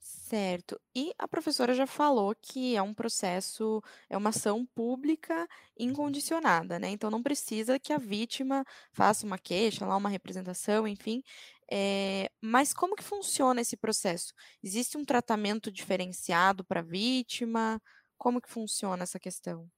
Certo. 0.00 0.80
E 0.94 1.12
a 1.18 1.26
professora 1.26 1.74
já 1.74 1.86
falou 1.86 2.34
que 2.34 2.76
é 2.76 2.82
um 2.82 2.94
processo, 2.94 3.82
é 4.08 4.16
uma 4.16 4.30
ação 4.30 4.64
pública 4.74 5.48
incondicionada, 5.78 6.78
né? 6.78 6.90
Então 6.90 7.10
não 7.10 7.22
precisa 7.22 7.78
que 7.78 7.92
a 7.92 7.98
vítima 7.98 8.64
faça 8.92 9.26
uma 9.26 9.38
queixa, 9.38 9.86
lá 9.86 9.96
uma 9.96 10.08
representação, 10.08 10.86
enfim. 10.86 11.22
É, 11.70 12.30
mas 12.42 12.72
como 12.72 12.96
que 12.96 13.02
funciona 13.02 13.60
esse 13.60 13.76
processo? 13.76 14.32
Existe 14.62 14.96
um 14.96 15.04
tratamento 15.04 15.70
diferenciado 15.70 16.64
para 16.64 16.80
a 16.80 16.82
vítima? 16.82 17.80
Como 18.18 18.40
que 18.40 18.50
funciona 18.50 19.04
essa 19.04 19.18
questão? 19.18 19.70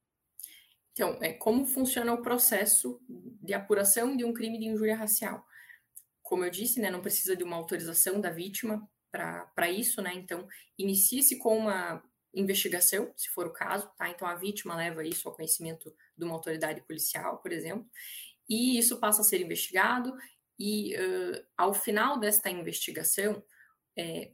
Então, 0.91 1.17
é, 1.21 1.31
como 1.31 1.65
funciona 1.65 2.11
o 2.11 2.21
processo 2.21 2.99
de 3.07 3.53
apuração 3.53 4.17
de 4.17 4.25
um 4.25 4.33
crime 4.33 4.59
de 4.59 4.65
injúria 4.65 4.95
racial? 4.95 5.45
Como 6.21 6.43
eu 6.43 6.49
disse, 6.49 6.81
né, 6.81 6.89
não 6.89 7.01
precisa 7.01 7.35
de 7.35 7.43
uma 7.43 7.55
autorização 7.55 8.19
da 8.19 8.29
vítima 8.29 8.89
para 9.11 9.69
isso, 9.69 10.01
né? 10.01 10.13
Então, 10.15 10.47
inicia-se 10.77 11.37
com 11.37 11.57
uma 11.57 12.03
investigação, 12.33 13.13
se 13.15 13.29
for 13.29 13.45
o 13.45 13.53
caso, 13.53 13.89
tá? 13.97 14.09
Então, 14.09 14.27
a 14.27 14.35
vítima 14.35 14.75
leva 14.75 15.05
isso 15.05 15.27
ao 15.27 15.35
conhecimento 15.35 15.93
de 16.17 16.25
uma 16.25 16.33
autoridade 16.33 16.81
policial, 16.81 17.39
por 17.39 17.51
exemplo, 17.51 17.85
e 18.49 18.77
isso 18.77 18.99
passa 18.99 19.21
a 19.21 19.25
ser 19.25 19.41
investigado, 19.41 20.13
e 20.57 20.95
uh, 20.95 21.45
ao 21.57 21.73
final 21.73 22.19
desta 22.19 22.49
investigação, 22.49 23.43
é, 23.97 24.31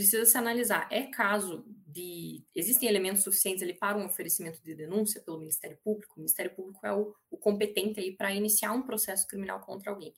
precisa 0.00 0.24
se 0.24 0.38
analisar. 0.38 0.88
É 0.90 1.02
caso 1.02 1.62
de. 1.86 2.42
Existem 2.54 2.88
elementos 2.88 3.22
suficientes 3.22 3.62
ali 3.62 3.74
para 3.74 3.98
um 3.98 4.06
oferecimento 4.06 4.62
de 4.62 4.74
denúncia 4.74 5.20
pelo 5.20 5.38
Ministério 5.38 5.78
Público? 5.84 6.14
O 6.16 6.20
Ministério 6.20 6.54
Público 6.54 6.86
é 6.86 6.92
o, 6.92 7.14
o 7.30 7.36
competente 7.36 8.00
aí 8.00 8.16
para 8.16 8.32
iniciar 8.32 8.72
um 8.72 8.82
processo 8.82 9.26
criminal 9.26 9.60
contra 9.60 9.90
alguém. 9.90 10.14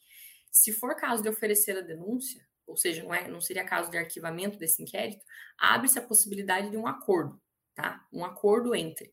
Se 0.53 0.73
for 0.73 0.95
caso 0.95 1.21
de 1.21 1.29
oferecer 1.29 1.77
a 1.77 1.81
denúncia, 1.81 2.47
ou 2.65 2.77
seja, 2.77 3.03
não, 3.03 3.13
é, 3.13 3.27
não 3.27 3.41
seria 3.41 3.65
caso 3.65 3.91
de 3.91 3.99
arquivamento 3.99 4.57
desse 4.57 4.81
inquérito, 4.81 5.25
abre-se 5.59 5.99
a 5.99 6.07
possibilidade 6.07 6.71
de 6.71 6.77
um 6.77 6.87
acordo, 6.87 7.43
tá? 7.75 8.07
Um 8.13 8.25
acordo 8.25 8.77
entre 8.77 9.13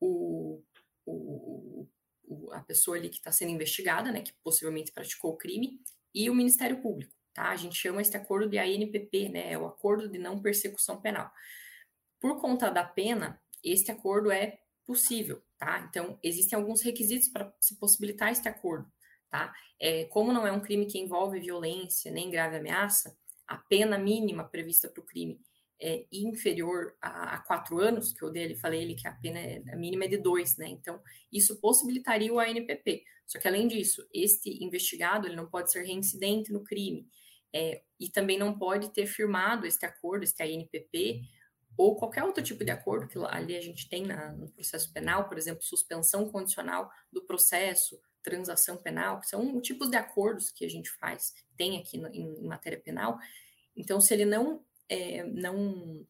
o, 0.00 0.60
o, 1.06 1.86
o 2.24 2.52
a 2.52 2.60
pessoa 2.62 2.96
ali 2.96 3.08
que 3.08 3.18
está 3.18 3.30
sendo 3.30 3.52
investigada, 3.52 4.10
né, 4.10 4.22
que 4.22 4.32
possivelmente 4.42 4.90
praticou 4.90 5.32
o 5.32 5.36
crime, 5.36 5.80
e 6.12 6.28
o 6.28 6.34
Ministério 6.34 6.80
Público 6.82 7.19
tá? 7.40 7.48
A 7.48 7.56
gente 7.56 7.74
chama 7.74 8.02
esse 8.02 8.14
acordo 8.14 8.50
de 8.50 8.58
ANPP, 8.58 9.30
né? 9.30 9.52
É 9.52 9.58
o 9.58 9.66
acordo 9.66 10.06
de 10.10 10.18
não 10.18 10.42
persecução 10.42 11.00
penal. 11.00 11.30
Por 12.20 12.38
conta 12.38 12.70
da 12.70 12.84
pena, 12.84 13.40
este 13.64 13.90
acordo 13.90 14.30
é 14.30 14.58
possível, 14.84 15.42
tá? 15.58 15.86
Então, 15.88 16.18
existem 16.22 16.58
alguns 16.58 16.82
requisitos 16.82 17.28
para 17.28 17.50
se 17.58 17.78
possibilitar 17.78 18.30
este 18.30 18.46
acordo, 18.46 18.92
tá? 19.30 19.54
É, 19.80 20.04
como 20.04 20.34
não 20.34 20.46
é 20.46 20.52
um 20.52 20.60
crime 20.60 20.84
que 20.84 20.98
envolve 20.98 21.40
violência 21.40 22.12
nem 22.12 22.30
grave 22.30 22.56
ameaça, 22.56 23.16
a 23.48 23.56
pena 23.56 23.96
mínima 23.96 24.44
prevista 24.44 24.86
para 24.88 25.00
o 25.00 25.06
crime 25.06 25.40
é 25.82 26.04
inferior 26.12 26.94
a, 27.00 27.36
a, 27.36 27.38
quatro 27.38 27.78
anos, 27.78 28.12
que 28.12 28.22
eu 28.22 28.30
dele 28.30 28.54
falei 28.54 28.82
ele 28.82 28.94
que 28.94 29.08
a 29.08 29.12
pena 29.12 29.38
é, 29.38 29.62
a 29.72 29.76
mínima 29.76 30.04
é 30.04 30.08
de 30.08 30.18
dois, 30.18 30.58
né? 30.58 30.68
Então, 30.68 31.00
isso 31.32 31.58
possibilitaria 31.58 32.30
o 32.30 32.38
ANPP. 32.38 33.02
Só 33.26 33.38
que, 33.38 33.48
além 33.48 33.66
disso, 33.66 34.06
este 34.12 34.62
investigado 34.62 35.26
ele 35.26 35.36
não 35.36 35.48
pode 35.48 35.72
ser 35.72 35.84
reincidente 35.84 36.52
no 36.52 36.62
crime, 36.62 37.08
É, 37.52 37.82
e 37.98 38.08
também 38.08 38.38
não 38.38 38.56
pode 38.56 38.90
ter 38.90 39.06
firmado 39.06 39.66
este 39.66 39.84
acordo, 39.84 40.22
este 40.22 40.42
ANPP, 40.42 41.22
ou 41.76 41.96
qualquer 41.96 42.22
outro 42.24 42.42
tipo 42.42 42.64
de 42.64 42.70
acordo 42.70 43.08
que 43.08 43.18
ali 43.18 43.56
a 43.56 43.60
gente 43.60 43.88
tem 43.88 44.06
na, 44.06 44.32
no 44.32 44.50
processo 44.50 44.92
penal, 44.92 45.28
por 45.28 45.38
exemplo, 45.38 45.62
suspensão 45.62 46.30
condicional 46.30 46.90
do 47.12 47.22
processo, 47.22 47.98
transação 48.22 48.76
penal, 48.76 49.20
que 49.20 49.28
são 49.28 49.60
tipos 49.60 49.88
de 49.90 49.96
acordos 49.96 50.50
que 50.50 50.64
a 50.64 50.68
gente 50.68 50.90
faz, 50.90 51.32
tem 51.56 51.78
aqui 51.78 51.98
no, 51.98 52.08
em, 52.08 52.38
em, 52.38 52.46
matéria 52.46 52.78
penal. 52.78 53.18
Então, 53.74 54.00
se 54.00 54.12
ele 54.12 54.24
não, 54.24 54.64
é, 54.88 55.24
não 55.24 56.06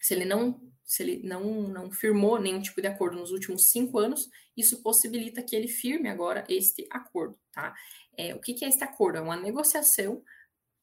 se 0.00 0.14
ele 0.14 0.24
não 0.24 0.60
se 0.84 1.02
ele 1.02 1.26
não, 1.26 1.42
não 1.62 1.90
firmou 1.90 2.38
nenhum 2.38 2.60
tipo 2.60 2.80
de 2.80 2.86
acordo 2.86 3.18
nos 3.18 3.30
últimos 3.30 3.66
cinco 3.66 3.98
anos, 3.98 4.28
isso 4.54 4.82
possibilita 4.82 5.42
que 5.42 5.56
ele 5.56 5.66
firme 5.66 6.10
agora 6.10 6.44
este 6.46 6.86
acordo, 6.90 7.38
tá? 7.50 7.74
É, 8.16 8.34
o 8.34 8.38
que, 8.38 8.52
que 8.52 8.66
é 8.66 8.68
este 8.68 8.84
acordo? 8.84 9.16
É 9.16 9.20
uma 9.22 9.36
negociação 9.36 10.22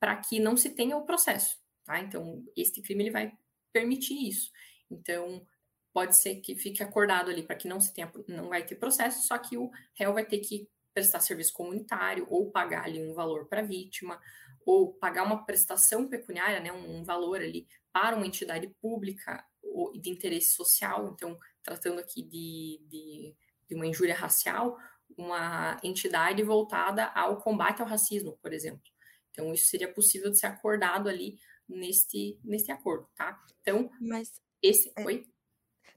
para 0.02 0.18
que 0.18 0.40
não 0.40 0.58
se 0.58 0.72
tenha 0.72 0.98
o 0.98 1.06
processo, 1.06 1.60
tá? 1.86 2.00
Então, 2.00 2.44
este 2.58 2.82
crime 2.82 3.04
ele 3.04 3.12
vai 3.12 3.32
permitir 3.72 4.28
isso. 4.28 4.52
Então, 4.90 5.46
pode 5.94 6.20
ser 6.20 6.38
que 6.38 6.56
fique 6.56 6.82
acordado 6.82 7.30
ali 7.30 7.44
para 7.44 7.56
que 7.56 7.68
não 7.68 7.80
se 7.80 7.94
tenha, 7.94 8.12
não 8.28 8.50
vai 8.50 8.66
ter 8.66 8.76
processo, 8.76 9.28
só 9.28 9.38
que 9.38 9.56
o 9.58 9.70
réu 9.94 10.12
vai 10.12 10.26
ter 10.26 10.40
que 10.40 10.68
prestar 10.92 11.20
serviço 11.20 11.54
comunitário 11.54 12.26
ou 12.32 12.50
pagar 12.50 12.86
ali 12.86 13.00
um 13.00 13.14
valor 13.14 13.46
para 13.48 13.62
a 13.62 13.66
vítima 13.66 14.20
ou 14.66 14.92
pagar 14.94 15.24
uma 15.24 15.46
prestação 15.46 16.10
pecuniária, 16.10 16.60
né, 16.60 16.72
um, 16.72 17.04
valor 17.04 17.40
ali 17.40 17.68
para 17.94 18.16
uma 18.16 18.26
entidade 18.26 18.68
pública 18.82 19.46
ou 19.62 19.94
de 19.94 20.10
interesse 20.10 20.56
social. 20.56 21.12
Então, 21.14 21.38
tratando 21.64 22.00
aqui 22.00 22.24
de, 22.24 22.82
de, 22.90 23.36
de 23.70 23.76
uma 23.76 23.86
injúria 23.86 24.16
racial, 24.16 24.78
uma 25.16 25.80
entidade 25.84 26.42
voltada 26.42 27.06
ao 27.06 27.40
combate 27.40 27.82
ao 27.82 27.88
racismo, 27.88 28.38
por 28.42 28.52
exemplo. 28.52 28.92
Então, 29.32 29.54
isso 29.54 29.68
seria 29.68 29.92
possível 29.92 30.30
de 30.30 30.38
ser 30.38 30.48
acordado 30.48 31.10
ali 31.10 31.38
neste, 31.68 32.40
neste 32.44 32.72
acordo, 32.72 33.08
tá? 33.16 33.40
Então, 33.62 33.90
mas 34.00 34.42
esse. 34.62 34.92
É... 34.96 35.06
Oi? 35.06 35.26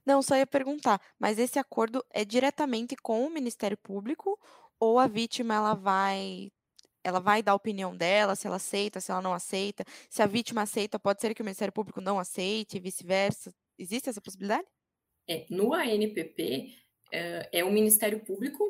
Não, 0.05 0.21
só 0.21 0.35
ia 0.35 0.45
perguntar, 0.45 1.01
mas 1.19 1.39
esse 1.39 1.57
acordo 1.57 2.03
é 2.11 2.23
diretamente 2.23 2.95
com 2.95 3.25
o 3.25 3.29
Ministério 3.29 3.77
Público 3.77 4.39
ou 4.79 4.99
a 4.99 5.07
vítima 5.07 5.55
ela 5.55 5.73
vai 5.73 6.51
ela 7.03 7.19
vai 7.19 7.43
dar 7.43 7.51
a 7.51 7.55
opinião 7.55 7.95
dela, 7.95 8.35
se 8.35 8.47
ela 8.47 8.55
aceita, 8.55 8.99
se 8.99 9.11
ela 9.11 9.21
não 9.21 9.31
aceita. 9.31 9.85
Se 10.09 10.23
a 10.23 10.25
vítima 10.25 10.63
aceita, 10.63 10.97
pode 10.97 11.21
ser 11.21 11.35
que 11.35 11.41
o 11.41 11.45
Ministério 11.45 11.71
Público 11.71 12.01
não 12.01 12.17
aceite 12.17 12.77
e 12.77 12.79
vice-versa. 12.79 13.53
Existe 13.77 14.09
essa 14.09 14.19
possibilidade? 14.19 14.65
É, 15.27 15.45
no 15.51 15.71
ANPP, 15.71 16.73
é, 17.11 17.59
é 17.59 17.63
o 17.63 17.71
Ministério 17.71 18.25
Público 18.25 18.63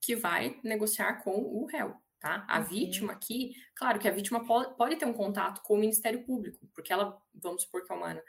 que 0.00 0.14
vai 0.14 0.60
negociar 0.62 1.24
com 1.24 1.32
o 1.32 1.66
réu. 1.66 1.92
Tá? 2.20 2.44
A 2.46 2.58
uhum. 2.58 2.64
vítima 2.66 3.14
aqui, 3.14 3.54
claro 3.74 3.98
que 3.98 4.06
a 4.06 4.10
vítima 4.10 4.44
pode, 4.46 4.76
pode, 4.76 4.96
ter 4.96 5.06
um 5.06 5.12
contato 5.14 5.62
com 5.62 5.74
o 5.74 5.78
Ministério 5.78 6.22
Público, 6.22 6.68
porque 6.74 6.92
ela, 6.92 7.18
vamos 7.34 7.62
supor 7.62 7.82
que 7.82 7.90
é 7.90 7.94
uma. 7.94 8.22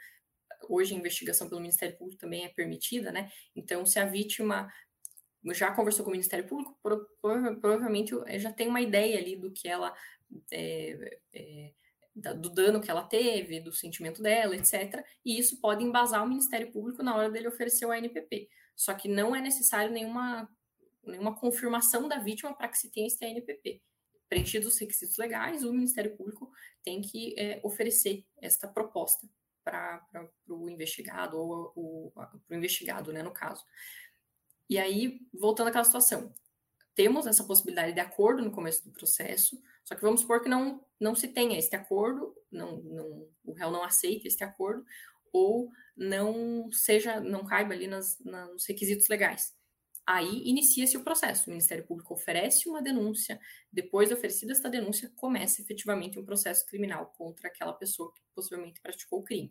Hoje 0.66 0.94
a 0.94 0.98
investigação 0.98 1.46
pelo 1.46 1.60
Ministério 1.60 1.98
Público 1.98 2.18
também 2.18 2.44
é 2.44 2.48
permitida, 2.48 3.12
né? 3.12 3.30
Então, 3.54 3.84
se 3.84 3.98
a 3.98 4.06
vítima 4.06 4.72
já 5.52 5.74
conversou 5.74 6.04
com 6.04 6.10
o 6.10 6.12
Ministério 6.12 6.46
Público, 6.46 6.78
provavelmente 7.60 8.14
já 8.38 8.50
tem 8.50 8.66
uma 8.66 8.80
ideia 8.80 9.18
ali 9.18 9.36
do 9.36 9.52
que 9.52 9.68
ela. 9.68 9.94
É, 10.50 11.18
é, 11.34 11.72
do 12.14 12.50
dano 12.50 12.80
que 12.80 12.90
ela 12.90 13.02
teve, 13.02 13.60
do 13.60 13.72
sentimento 13.72 14.22
dela, 14.22 14.54
etc. 14.54 15.02
E 15.24 15.38
isso 15.38 15.60
pode 15.60 15.82
embasar 15.82 16.22
o 16.22 16.28
Ministério 16.28 16.70
Público 16.70 17.02
na 17.02 17.16
hora 17.16 17.30
dele 17.30 17.48
oferecer 17.48 17.86
o 17.86 17.90
ANPP. 17.90 18.50
Só 18.76 18.92
que 18.92 19.08
não 19.08 19.34
é 19.34 19.40
necessário 19.40 19.90
nenhuma 19.90 20.46
nenhuma 21.04 21.34
confirmação 21.34 22.08
da 22.08 22.18
vítima 22.18 22.54
para 22.54 22.68
que 22.68 22.78
se 22.78 22.90
tenha 22.90 23.06
esse 23.06 23.18
TNPP. 23.18 23.82
Preenchidos 24.28 24.72
os 24.72 24.78
requisitos 24.78 25.16
legais, 25.16 25.62
o 25.62 25.72
Ministério 25.72 26.16
Público 26.16 26.50
tem 26.82 27.00
que 27.00 27.34
é, 27.38 27.60
oferecer 27.62 28.24
esta 28.40 28.66
proposta 28.66 29.28
para 29.62 30.02
o 30.48 30.68
investigado, 30.68 31.38
ou 31.38 32.10
para 32.12 32.30
o 32.50 32.54
investigado, 32.54 33.12
né, 33.12 33.22
no 33.22 33.32
caso. 33.32 33.64
E 34.68 34.78
aí, 34.78 35.20
voltando 35.32 35.68
àquela 35.68 35.84
situação, 35.84 36.34
temos 36.94 37.26
essa 37.26 37.44
possibilidade 37.44 37.92
de 37.92 38.00
acordo 38.00 38.42
no 38.42 38.50
começo 38.50 38.84
do 38.84 38.90
processo, 38.90 39.62
só 39.84 39.94
que 39.94 40.02
vamos 40.02 40.20
supor 40.20 40.42
que 40.42 40.48
não, 40.48 40.84
não 40.98 41.14
se 41.14 41.28
tenha 41.28 41.58
este 41.58 41.74
acordo, 41.76 42.34
não, 42.50 42.78
não, 42.82 43.28
o 43.44 43.52
réu 43.52 43.70
não 43.70 43.82
aceite 43.82 44.28
este 44.28 44.44
acordo, 44.44 44.84
ou 45.32 45.70
não 45.96 46.70
seja, 46.72 47.20
não 47.20 47.44
caiba 47.44 47.72
ali 47.72 47.86
nas, 47.86 48.18
nos 48.20 48.66
requisitos 48.66 49.08
legais. 49.08 49.54
Aí 50.12 50.42
inicia-se 50.44 50.94
o 50.94 51.02
processo. 51.02 51.46
O 51.46 51.50
Ministério 51.50 51.86
Público 51.86 52.12
oferece 52.12 52.68
uma 52.68 52.82
denúncia, 52.82 53.40
depois 53.72 54.08
de 54.08 54.14
oferecida 54.14 54.52
esta 54.52 54.68
denúncia, 54.68 55.10
começa 55.16 55.62
efetivamente 55.62 56.18
um 56.18 56.24
processo 56.24 56.66
criminal 56.66 57.14
contra 57.16 57.48
aquela 57.48 57.72
pessoa 57.72 58.12
que 58.12 58.20
possivelmente 58.34 58.78
praticou 58.82 59.20
o 59.20 59.24
crime. 59.24 59.50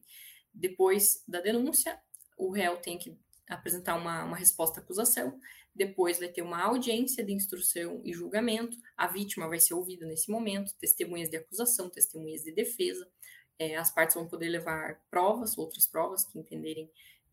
Depois 0.53 1.23
da 1.27 1.41
denúncia, 1.41 1.99
o 2.37 2.51
réu 2.51 2.77
tem 2.77 2.99
que 2.99 3.17
apresentar 3.49 3.95
uma, 3.95 4.23
uma 4.23 4.37
resposta 4.37 4.79
à 4.79 4.83
acusação, 4.83 5.39
depois 5.73 6.19
vai 6.19 6.27
ter 6.27 6.43
uma 6.43 6.61
audiência 6.61 7.23
de 7.23 7.33
instrução 7.33 7.99
e 8.05 8.13
julgamento, 8.13 8.77
a 8.95 9.07
vítima 9.07 9.47
vai 9.47 9.59
ser 9.59 9.73
ouvida 9.73 10.05
nesse 10.05 10.29
momento, 10.29 10.75
testemunhas 10.77 11.27
de 11.27 11.37
acusação, 11.37 11.89
testemunhas 11.89 12.43
de 12.43 12.51
defesa, 12.51 13.09
é, 13.57 13.77
as 13.77 13.91
partes 13.91 14.13
vão 14.13 14.27
poder 14.27 14.49
levar 14.49 15.01
provas, 15.09 15.57
outras 15.57 15.87
provas 15.87 16.23
que 16.23 16.37
entenderem 16.37 16.87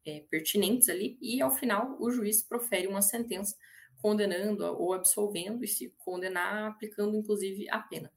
é, 0.09 0.21
pertinentes 0.31 0.89
ali, 0.89 1.19
e 1.21 1.41
ao 1.43 1.51
final 1.51 1.97
o 2.01 2.11
juiz 2.11 2.43
profere 2.43 2.87
uma 2.87 3.03
sentença 3.03 3.57
condenando 4.01 4.65
ou 4.65 4.93
absolvendo, 4.95 5.65
e 5.65 5.69
se 5.69 5.91
condenar, 5.99 6.71
aplicando 6.71 7.17
inclusive 7.17 7.69
a 7.71 7.81
pena. 7.81 8.13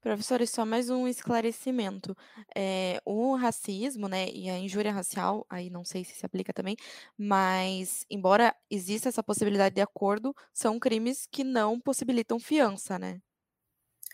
Professora, 0.00 0.46
só 0.46 0.64
mais 0.64 0.88
um 0.88 1.08
esclarecimento. 1.08 2.16
É, 2.54 3.00
o 3.04 3.34
racismo, 3.34 4.06
né, 4.08 4.28
e 4.30 4.48
a 4.48 4.56
injúria 4.58 4.92
racial, 4.92 5.44
aí 5.50 5.68
não 5.68 5.84
sei 5.84 6.04
se 6.04 6.14
se 6.14 6.24
aplica 6.24 6.52
também, 6.52 6.76
mas 7.18 8.06
embora 8.08 8.54
exista 8.70 9.08
essa 9.08 9.22
possibilidade 9.22 9.74
de 9.74 9.80
acordo, 9.80 10.32
são 10.52 10.78
crimes 10.78 11.26
que 11.26 11.42
não 11.42 11.80
possibilitam 11.80 12.38
fiança, 12.38 12.98
né? 12.98 13.20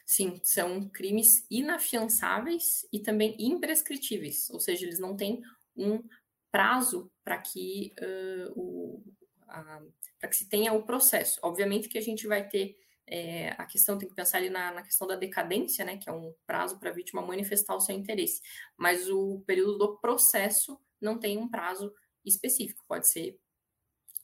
Sim, 0.06 0.40
são 0.42 0.88
crimes 0.88 1.46
inafiançáveis 1.50 2.86
e 2.92 3.00
também 3.00 3.36
imprescritíveis, 3.38 4.50
ou 4.50 4.60
seja, 4.60 4.84
eles 4.84 4.98
não 4.98 5.16
têm 5.16 5.40
um 5.76 6.02
prazo 6.50 7.10
para 7.24 7.38
que, 7.38 7.94
uh, 8.00 8.52
o, 8.54 9.04
para 9.46 10.28
que 10.28 10.36
se 10.36 10.48
tenha 10.48 10.72
o 10.72 10.84
processo. 10.84 11.40
Obviamente 11.42 11.88
que 11.88 11.98
a 11.98 12.02
gente 12.02 12.26
vai 12.26 12.46
ter 12.46 12.76
é, 13.06 13.50
a 13.58 13.66
questão, 13.66 13.98
tem 13.98 14.08
que 14.08 14.14
pensar 14.14 14.38
ali 14.38 14.48
na, 14.48 14.72
na 14.72 14.82
questão 14.82 15.06
da 15.06 15.16
decadência, 15.16 15.84
né, 15.84 15.98
que 15.98 16.08
é 16.08 16.12
um 16.12 16.34
prazo 16.46 16.78
para 16.78 16.90
a 16.90 16.92
vítima 16.92 17.20
manifestar 17.20 17.74
o 17.74 17.80
seu 17.80 17.94
interesse, 17.94 18.40
mas 18.76 19.08
o 19.10 19.42
período 19.46 19.76
do 19.76 19.98
processo 19.98 20.80
não 21.00 21.18
tem 21.18 21.36
um 21.36 21.48
prazo 21.48 21.92
específico, 22.24 22.84
pode 22.86 23.08
ser, 23.08 23.38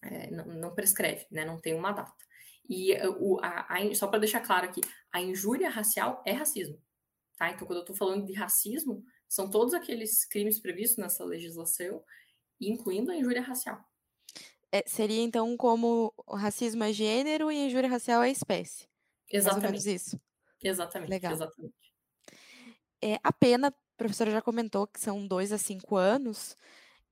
é, 0.03 0.31
não, 0.31 0.47
não, 0.47 0.75
prescreve, 0.75 1.27
né, 1.31 1.45
não 1.45 1.61
tem 1.61 1.75
uma 1.75 1.93
data. 1.93 2.25
E 2.69 2.95
o, 3.19 3.39
a, 3.43 3.67
a, 3.75 3.95
só 3.95 4.07
para 4.07 4.21
deixar 4.21 4.41
claro 4.41 4.67
aqui, 4.67 4.81
a 5.13 5.21
injúria 5.21 5.71
racial 5.71 6.23
é 6.25 6.33
racismo, 6.33 6.81
tá? 7.37 7.51
Então, 7.51 7.67
quando 7.67 7.79
eu 7.79 7.83
estou 7.83 7.97
falando 7.97 8.27
de 8.27 8.35
racismo, 8.35 9.03
são 9.29 9.51
todos 9.51 9.75
aqueles 9.75 10.25
crimes 10.25 10.59
previstos 10.59 10.99
nessa 10.99 11.25
legislação, 11.25 12.03
incluindo 12.61 13.11
a 13.11 13.17
injúria 13.17 13.43
racial. 13.43 13.85
É, 14.73 14.83
seria 14.87 15.23
então 15.23 15.57
como 15.57 16.13
racismo 16.29 16.85
é 16.85 16.93
gênero 16.93 17.51
e 17.51 17.67
injúria 17.67 17.89
racial 17.89 18.23
é 18.23 18.31
espécie. 18.31 18.89
Exatamente. 19.31 19.95
Isso. 19.95 20.21
Exatamente. 20.63 21.11
Legal. 21.11 21.33
Exatamente. 21.33 21.75
É, 23.03 23.19
a 23.23 23.33
pena, 23.33 23.69
a 23.69 23.75
professora 23.97 24.31
já 24.31 24.43
comentou 24.43 24.87
que 24.87 25.01
são 25.01 25.27
dois 25.27 25.53
a 25.53 25.59
cinco 25.59 25.97
anos. 25.97 26.57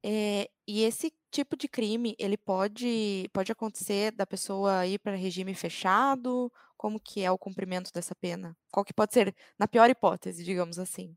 É, 0.02 0.48
e 0.66 0.82
esse 0.82 1.12
tipo 1.30 1.56
de 1.56 1.68
crime, 1.68 2.14
ele 2.18 2.36
pode, 2.36 3.28
pode 3.32 3.50
acontecer 3.50 4.12
da 4.12 4.26
pessoa 4.26 4.86
ir 4.86 4.98
para 4.98 5.16
regime 5.16 5.54
fechado? 5.54 6.52
Como 6.76 7.00
que 7.00 7.22
é 7.22 7.30
o 7.30 7.38
cumprimento 7.38 7.92
dessa 7.92 8.14
pena? 8.14 8.56
Qual 8.70 8.84
que 8.84 8.92
pode 8.92 9.12
ser, 9.14 9.34
na 9.58 9.66
pior 9.66 9.88
hipótese, 9.88 10.44
digamos 10.44 10.78
assim? 10.78 11.16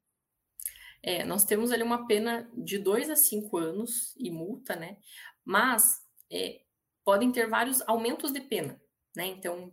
É, 1.01 1.23
nós 1.23 1.45
temos 1.45 1.71
ali 1.71 1.83
uma 1.83 2.05
pena 2.07 2.49
de 2.53 2.77
2 2.77 3.09
a 3.09 3.15
5 3.15 3.57
anos 3.57 4.15
e 4.17 4.29
multa, 4.29 4.75
né? 4.75 4.97
Mas 5.45 5.83
é, 6.31 6.61
podem 7.05 7.31
ter 7.31 7.47
vários 7.47 7.81
aumentos 7.87 8.31
de 8.31 8.41
pena, 8.41 8.79
né? 9.15 9.27
Então, 9.27 9.71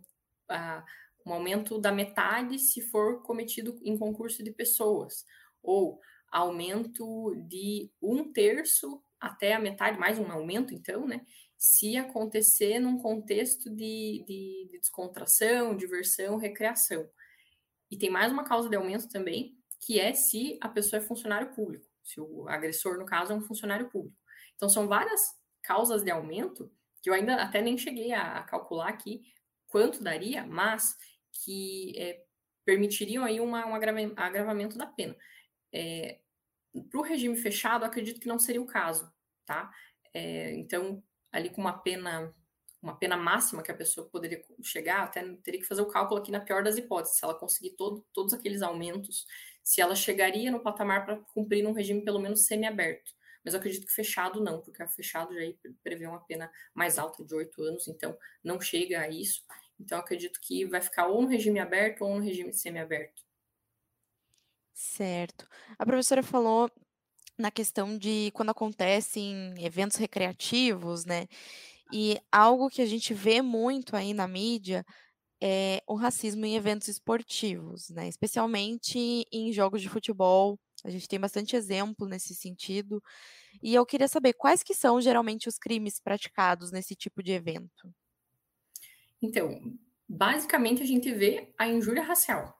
a, 0.49 0.85
um 1.25 1.33
aumento 1.33 1.77
da 1.79 1.91
metade 1.91 2.57
se 2.57 2.81
for 2.81 3.21
cometido 3.23 3.77
em 3.83 3.97
concurso 3.97 4.43
de 4.43 4.51
pessoas, 4.51 5.25
ou 5.61 5.99
aumento 6.31 7.35
de 7.47 7.91
um 8.01 8.31
terço 8.31 9.03
até 9.19 9.53
a 9.53 9.59
metade, 9.59 9.99
mais 9.99 10.17
um 10.19 10.31
aumento, 10.31 10.73
então, 10.73 11.05
né? 11.05 11.25
Se 11.57 11.97
acontecer 11.97 12.79
num 12.79 12.97
contexto 12.99 13.69
de, 13.69 14.23
de, 14.25 14.69
de 14.71 14.79
descontração, 14.79 15.75
diversão, 15.75 16.37
recreação. 16.37 17.09
E 17.89 17.97
tem 17.97 18.09
mais 18.09 18.31
uma 18.31 18.43
causa 18.43 18.69
de 18.69 18.75
aumento 18.75 19.09
também, 19.09 19.57
que 19.79 19.99
é 19.99 20.13
se 20.13 20.57
a 20.61 20.69
pessoa 20.69 21.01
é 21.01 21.05
funcionário 21.05 21.53
público, 21.53 21.85
se 22.03 22.19
o 22.19 22.47
agressor, 22.47 22.97
no 22.97 23.05
caso, 23.05 23.33
é 23.33 23.35
um 23.35 23.41
funcionário 23.41 23.89
público. 23.89 24.17
Então, 24.55 24.69
são 24.69 24.87
várias 24.87 25.21
causas 25.61 26.03
de 26.03 26.11
aumento 26.11 26.71
que 27.01 27.09
eu 27.09 27.13
ainda 27.13 27.35
até 27.35 27.61
nem 27.61 27.77
cheguei 27.77 28.13
a, 28.13 28.41
calcular 28.43 28.89
aqui 28.89 29.21
quanto 29.67 30.03
daria, 30.03 30.45
mas 30.45 30.95
que 31.31 31.93
é, 31.97 32.23
permitiriam 32.65 33.23
aí 33.23 33.39
uma, 33.39 33.65
um 33.65 33.75
agravamento 33.75 34.77
da 34.77 34.87
pena. 34.87 35.15
É, 35.71 36.19
Para 36.89 36.99
o 36.99 37.03
regime 37.03 37.37
fechado, 37.37 37.85
acredito 37.85 38.19
que 38.19 38.27
não 38.27 38.39
seria 38.39 38.61
o 38.61 38.65
caso, 38.65 39.11
tá? 39.45 39.71
É, 40.13 40.53
então, 40.53 41.03
ali 41.31 41.49
com 41.49 41.61
uma 41.61 41.77
pena 41.77 42.33
uma 42.81 42.95
pena 42.95 43.17
máxima 43.17 43.63
que 43.63 43.71
a 43.71 43.75
pessoa 43.75 44.07
poderia 44.07 44.41
chegar, 44.63 45.03
até 45.03 45.23
teria 45.43 45.59
que 45.59 45.65
fazer 45.65 45.81
o 45.81 45.87
cálculo 45.87 46.19
aqui 46.19 46.31
na 46.31 46.39
pior 46.39 46.63
das 46.63 46.77
hipóteses, 46.77 47.17
se 47.17 47.25
ela 47.25 47.33
conseguir 47.33 47.71
todo, 47.71 48.05
todos 48.13 48.33
aqueles 48.33 48.61
aumentos, 48.61 49.25
se 49.67 49.81
ela 49.81 49.95
chegaria 49.95 50.49
no 50.49 50.61
patamar 50.61 51.05
para 51.05 51.17
cumprir 51.33 51.67
um 51.67 51.73
regime 51.73 52.01
pelo 52.01 52.21
menos 52.21 52.45
semi-aberto. 52.45 53.11
Mas 53.43 53.53
eu 53.53 53.59
acredito 53.59 53.85
que 53.85 53.91
fechado 53.91 54.41
não, 54.41 54.61
porque 54.61 54.81
a 54.81 54.87
fechado 54.87 55.33
já 55.33 55.41
prevê 55.83 56.07
uma 56.07 56.21
pena 56.21 56.49
mais 56.73 56.97
alta 56.97 57.21
de 57.25 57.35
oito 57.35 57.61
anos, 57.61 57.85
então 57.85 58.17
não 58.41 58.61
chega 58.61 59.01
a 59.01 59.09
isso. 59.09 59.43
Então, 59.77 59.99
acredito 59.99 60.39
que 60.39 60.63
vai 60.63 60.79
ficar 60.79 61.07
ou 61.07 61.21
no 61.21 61.27
regime 61.27 61.59
aberto 61.59 62.05
ou 62.05 62.15
no 62.15 62.23
regime 62.23 62.53
semiaberto. 62.53 63.21
Certo. 64.73 65.45
A 65.77 65.85
professora 65.85 66.23
falou 66.23 66.71
na 67.37 67.51
questão 67.51 67.97
de 67.97 68.31
quando 68.33 68.51
acontecem 68.51 69.53
eventos 69.61 69.97
recreativos, 69.97 71.03
né? 71.03 71.27
E 71.91 72.17
algo 72.31 72.69
que 72.69 72.81
a 72.81 72.85
gente 72.85 73.13
vê 73.13 73.41
muito 73.41 73.97
aí 73.97 74.13
na 74.13 74.29
mídia 74.29 74.85
é 75.41 75.81
o 75.87 75.95
racismo 75.95 76.45
em 76.45 76.55
eventos 76.55 76.87
esportivos, 76.87 77.89
né? 77.89 78.07
Especialmente 78.07 79.25
em 79.31 79.51
jogos 79.53 79.81
de 79.81 79.89
futebol. 79.89 80.59
A 80.83 80.89
gente 80.89 81.07
tem 81.07 81.19
bastante 81.19 81.55
exemplo 81.55 82.07
nesse 82.07 82.35
sentido. 82.35 83.01
E 83.61 83.73
eu 83.73 83.85
queria 83.85 84.07
saber 84.07 84.33
quais 84.33 84.63
que 84.63 84.73
são 84.73 85.01
geralmente 85.01 85.47
os 85.47 85.57
crimes 85.57 85.99
praticados 85.99 86.71
nesse 86.71 86.95
tipo 86.95 87.23
de 87.23 87.31
evento. 87.31 87.93
Então, 89.21 89.59
basicamente 90.07 90.81
a 90.81 90.85
gente 90.85 91.11
vê 91.11 91.53
a 91.57 91.67
injúria 91.67 92.03
racial, 92.03 92.55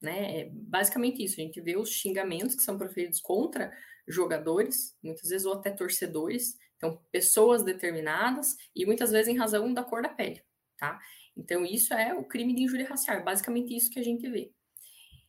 né? 0.00 0.40
É 0.40 0.50
basicamente 0.50 1.22
isso, 1.22 1.40
a 1.40 1.42
gente 1.42 1.60
vê 1.60 1.76
os 1.76 1.90
xingamentos 1.90 2.54
que 2.54 2.62
são 2.62 2.78
proferidos 2.78 3.20
contra 3.20 3.72
jogadores, 4.06 4.96
muitas 5.02 5.28
vezes 5.28 5.46
ou 5.46 5.54
até 5.54 5.70
torcedores, 5.70 6.56
então 6.76 7.02
pessoas 7.10 7.64
determinadas 7.64 8.56
e 8.74 8.86
muitas 8.86 9.10
vezes 9.10 9.28
em 9.28 9.36
razão 9.36 9.72
da 9.74 9.82
cor 9.82 10.02
da 10.02 10.08
pele, 10.08 10.42
tá? 10.78 11.00
Então 11.36 11.64
isso 11.64 11.92
é 11.92 12.14
o 12.14 12.24
crime 12.24 12.54
de 12.54 12.62
injúria 12.62 12.88
racial, 12.88 13.18
é 13.18 13.22
basicamente 13.22 13.76
isso 13.76 13.90
que 13.90 13.98
a 13.98 14.04
gente 14.04 14.28
vê. 14.28 14.52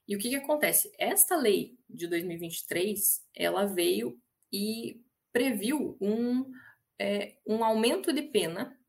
E 0.07 0.15
o 0.15 0.19
que, 0.19 0.29
que 0.29 0.35
acontece? 0.35 0.91
Esta 0.97 1.35
lei 1.35 1.77
de 1.89 2.07
2023, 2.07 3.25
ela 3.35 3.65
veio 3.65 4.17
e 4.51 5.01
previu 5.33 5.97
um, 5.99 6.49
é, 6.97 7.37
um 7.45 7.63
aumento 7.63 8.13
de 8.13 8.21
pena 8.21 8.79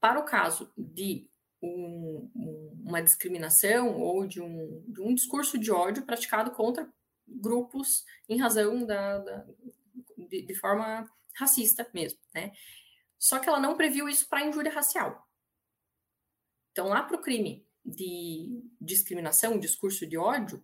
para 0.00 0.18
o 0.18 0.24
caso 0.24 0.72
de 0.76 1.28
um, 1.62 2.30
um, 2.34 2.82
uma 2.86 3.02
discriminação 3.02 4.00
ou 4.00 4.26
de 4.26 4.40
um, 4.40 4.84
de 4.86 5.00
um 5.00 5.14
discurso 5.14 5.58
de 5.58 5.70
ódio 5.70 6.04
praticado 6.04 6.50
contra 6.50 6.88
grupos 7.26 8.04
em 8.28 8.38
razão 8.38 8.84
da, 8.84 9.18
da 9.18 9.46
de, 10.16 10.42
de, 10.42 10.54
forma 10.54 11.08
racista 11.36 11.88
mesmo, 11.92 12.18
né? 12.34 12.52
Só 13.18 13.38
que 13.38 13.48
ela 13.48 13.60
não 13.60 13.76
previu 13.76 14.08
isso 14.08 14.28
para 14.28 14.44
injúria 14.44 14.72
racial. 14.72 15.26
Então, 16.74 16.88
lá 16.88 17.04
para 17.04 17.16
o 17.16 17.20
crime 17.20 17.64
de 17.86 18.60
discriminação, 18.80 19.60
discurso 19.60 20.04
de 20.04 20.18
ódio 20.18 20.60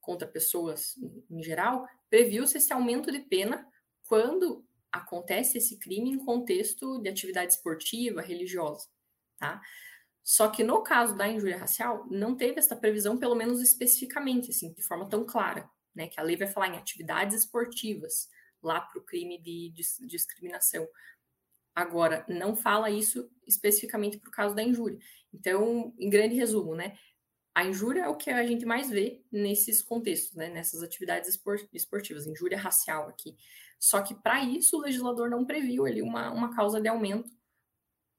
contra 0.00 0.28
pessoas 0.28 0.94
em 1.28 1.42
geral, 1.42 1.88
previu-se 2.08 2.56
esse 2.56 2.72
aumento 2.72 3.10
de 3.10 3.18
pena 3.18 3.68
quando 4.06 4.64
acontece 4.92 5.58
esse 5.58 5.76
crime 5.76 6.08
em 6.10 6.24
contexto 6.24 7.02
de 7.02 7.08
atividade 7.08 7.54
esportiva, 7.54 8.22
religiosa, 8.22 8.86
tá? 9.38 9.60
Só 10.22 10.48
que 10.48 10.62
no 10.62 10.84
caso 10.84 11.16
da 11.16 11.26
injúria 11.26 11.58
racial, 11.58 12.06
não 12.08 12.36
teve 12.36 12.60
essa 12.60 12.76
previsão, 12.76 13.18
pelo 13.18 13.34
menos 13.34 13.60
especificamente, 13.60 14.50
assim, 14.50 14.72
de 14.72 14.82
forma 14.84 15.08
tão 15.08 15.26
clara, 15.26 15.68
né? 15.92 16.06
Que 16.06 16.20
a 16.20 16.22
lei 16.22 16.36
vai 16.36 16.46
falar 16.46 16.68
em 16.68 16.78
atividades 16.78 17.34
esportivas, 17.34 18.28
lá 18.62 18.80
para 18.80 19.00
o 19.00 19.04
crime 19.04 19.36
de, 19.42 19.72
de, 19.74 20.06
discriminação. 20.06 20.86
Agora, 21.74 22.24
não 22.28 22.56
fala 22.56 22.90
isso 22.90 23.30
especificamente 23.46 24.18
para 24.18 24.28
o 24.28 24.32
caso 24.32 24.54
da 24.54 24.62
injúria. 24.62 24.98
Então, 25.32 25.94
em 25.98 26.10
grande 26.10 26.34
resumo, 26.34 26.74
né? 26.74 26.96
A 27.54 27.64
injúria 27.64 28.02
é 28.02 28.08
o 28.08 28.16
que 28.16 28.30
a 28.30 28.46
gente 28.46 28.64
mais 28.64 28.88
vê 28.88 29.24
nesses 29.30 29.82
contextos, 29.82 30.36
né? 30.36 30.48
Nessas 30.48 30.82
atividades 30.82 31.38
esportivas, 31.72 32.26
injúria 32.26 32.58
racial 32.58 33.08
aqui. 33.08 33.36
Só 33.78 34.02
que 34.02 34.14
para 34.14 34.44
isso 34.44 34.76
o 34.76 34.82
legislador 34.82 35.30
não 35.30 35.46
previu 35.46 35.86
ali 35.86 36.02
uma, 36.02 36.30
uma 36.30 36.54
causa 36.54 36.80
de 36.80 36.88
aumento 36.88 37.30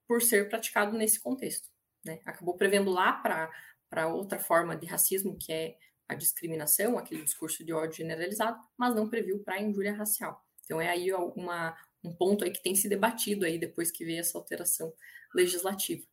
por 0.07 0.21
ser 0.21 0.49
praticado 0.49 0.97
nesse 0.97 1.19
contexto. 1.19 1.69
Né? 2.03 2.19
Acabou 2.25 2.57
prevendo 2.57 2.89
lá 2.89 3.13
para 3.13 4.07
outra 4.07 4.39
forma 4.39 4.75
de 4.75 4.87
racismo, 4.87 5.37
que 5.37 5.53
é 5.53 5.77
a 6.09 6.15
discriminação, 6.15 6.97
aquele 6.97 7.23
discurso 7.23 7.63
de 7.63 7.71
ódio 7.71 7.97
generalizado, 7.97 8.59
mas 8.75 8.93
não 8.95 9.07
previu 9.07 9.39
para 9.39 9.55
a 9.55 9.61
injúria 9.61 9.93
racial. 9.93 10.43
Então 10.65 10.81
é 10.81 10.89
aí 10.89 11.13
uma, 11.13 11.77
um 12.03 12.13
ponto 12.13 12.43
aí 12.43 12.51
que 12.51 12.61
tem 12.61 12.75
se 12.75 12.89
debatido 12.89 13.45
aí 13.45 13.57
depois 13.57 13.91
que 13.91 14.05
veio 14.05 14.19
essa 14.19 14.37
alteração 14.37 14.93
legislativa. 15.33 16.05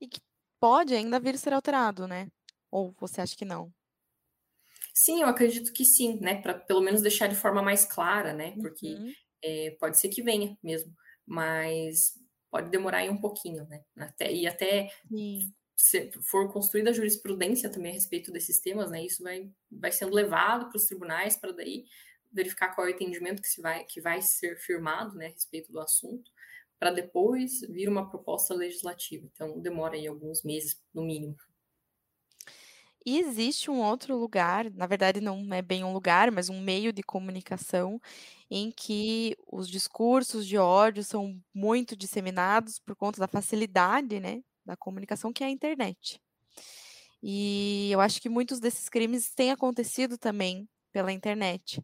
E 0.00 0.06
que 0.06 0.20
pode 0.60 0.94
ainda 0.94 1.18
vir 1.18 1.34
a 1.34 1.38
ser 1.38 1.52
alterado, 1.52 2.06
né? 2.06 2.28
Ou 2.70 2.94
você 2.98 3.20
acha 3.20 3.36
que 3.36 3.44
não? 3.44 3.72
Sim, 4.92 5.22
eu 5.22 5.28
acredito 5.28 5.72
que 5.72 5.84
sim, 5.84 6.18
né? 6.20 6.42
Para 6.42 6.54
pelo 6.54 6.80
menos 6.80 7.00
deixar 7.00 7.28
de 7.28 7.36
forma 7.36 7.62
mais 7.62 7.84
clara, 7.84 8.32
né? 8.32 8.56
Porque 8.60 8.94
uhum. 8.94 9.12
é, 9.42 9.76
pode 9.78 9.98
ser 9.98 10.08
que 10.08 10.22
venha 10.22 10.58
mesmo, 10.62 10.92
mas 11.24 12.14
pode 12.50 12.70
demorar 12.70 12.98
aí 12.98 13.10
um 13.10 13.20
pouquinho, 13.20 13.66
né? 13.68 13.82
Até, 13.96 14.32
e 14.32 14.46
até 14.46 14.90
sim. 15.08 15.52
se 15.76 16.10
for 16.22 16.52
construída 16.52 16.90
a 16.90 16.92
jurisprudência 16.92 17.70
também 17.70 17.92
a 17.92 17.94
respeito 17.94 18.32
desses 18.32 18.60
temas, 18.60 18.90
né? 18.90 19.04
Isso 19.04 19.22
vai, 19.22 19.50
vai 19.70 19.92
sendo 19.92 20.14
levado 20.14 20.68
para 20.68 20.76
os 20.76 20.86
tribunais 20.86 21.36
para 21.36 21.52
daí 21.52 21.84
verificar 22.32 22.74
qual 22.74 22.86
é 22.86 22.90
o 22.90 22.94
entendimento 22.94 23.42
que, 23.42 23.48
se 23.48 23.60
vai, 23.60 23.84
que 23.84 24.00
vai 24.00 24.22
ser 24.22 24.56
firmado 24.58 25.16
né, 25.16 25.26
a 25.26 25.30
respeito 25.30 25.72
do 25.72 25.80
assunto, 25.80 26.30
para 26.78 26.90
depois 26.90 27.60
vir 27.68 27.88
uma 27.88 28.08
proposta 28.08 28.54
legislativa. 28.54 29.28
Então, 29.32 29.58
demora 29.60 29.96
aí 29.96 30.06
alguns 30.06 30.42
meses, 30.42 30.80
no 30.94 31.02
mínimo. 31.02 31.36
E 33.04 33.18
existe 33.18 33.70
um 33.70 33.80
outro 33.80 34.16
lugar, 34.18 34.70
na 34.70 34.86
verdade 34.86 35.20
não 35.20 35.42
é 35.54 35.62
bem 35.62 35.82
um 35.82 35.92
lugar, 35.92 36.30
mas 36.30 36.50
um 36.50 36.60
meio 36.60 36.92
de 36.92 37.02
comunicação 37.02 38.00
em 38.50 38.70
que 38.70 39.34
os 39.46 39.68
discursos 39.68 40.46
de 40.46 40.58
ódio 40.58 41.02
são 41.02 41.40
muito 41.54 41.96
disseminados 41.96 42.78
por 42.78 42.94
conta 42.94 43.18
da 43.20 43.28
facilidade, 43.28 44.20
né, 44.20 44.42
da 44.64 44.76
comunicação 44.76 45.32
que 45.32 45.42
é 45.42 45.46
a 45.46 45.50
internet. 45.50 46.20
E 47.22 47.88
eu 47.90 48.00
acho 48.00 48.20
que 48.20 48.28
muitos 48.28 48.60
desses 48.60 48.88
crimes 48.88 49.32
têm 49.34 49.50
acontecido 49.50 50.18
também 50.18 50.68
pela 50.92 51.12
internet. 51.12 51.82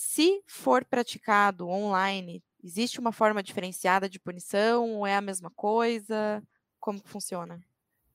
Se 0.00 0.44
for 0.46 0.84
praticado 0.84 1.68
online, 1.68 2.40
existe 2.62 3.00
uma 3.00 3.10
forma 3.10 3.42
diferenciada 3.42 4.08
de 4.08 4.20
punição 4.20 4.94
ou 4.94 5.04
é 5.04 5.16
a 5.16 5.20
mesma 5.20 5.50
coisa? 5.50 6.40
Como 6.78 7.02
que 7.02 7.08
funciona? 7.08 7.60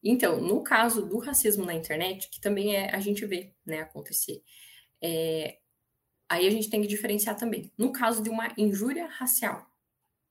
Então, 0.01 0.39
no 0.39 0.63
caso 0.63 1.05
do 1.05 1.19
racismo 1.19 1.65
na 1.65 1.73
internet, 1.73 2.29
que 2.29 2.39
também 2.39 2.73
é, 2.73 2.95
a 2.95 3.01
gente 3.01 3.25
vê 3.25 3.53
né, 3.65 3.81
acontecer, 3.81 4.41
é, 5.01 5.59
aí 6.29 6.47
a 6.47 6.49
gente 6.49 6.69
tem 6.69 6.81
que 6.81 6.87
diferenciar 6.87 7.35
também. 7.35 7.69
No 7.77 7.91
caso 7.91 8.23
de 8.23 8.29
uma 8.29 8.53
injúria 8.57 9.05
racial 9.07 9.69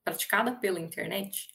praticada 0.03 0.55
pela 0.55 0.79
internet, 0.79 1.49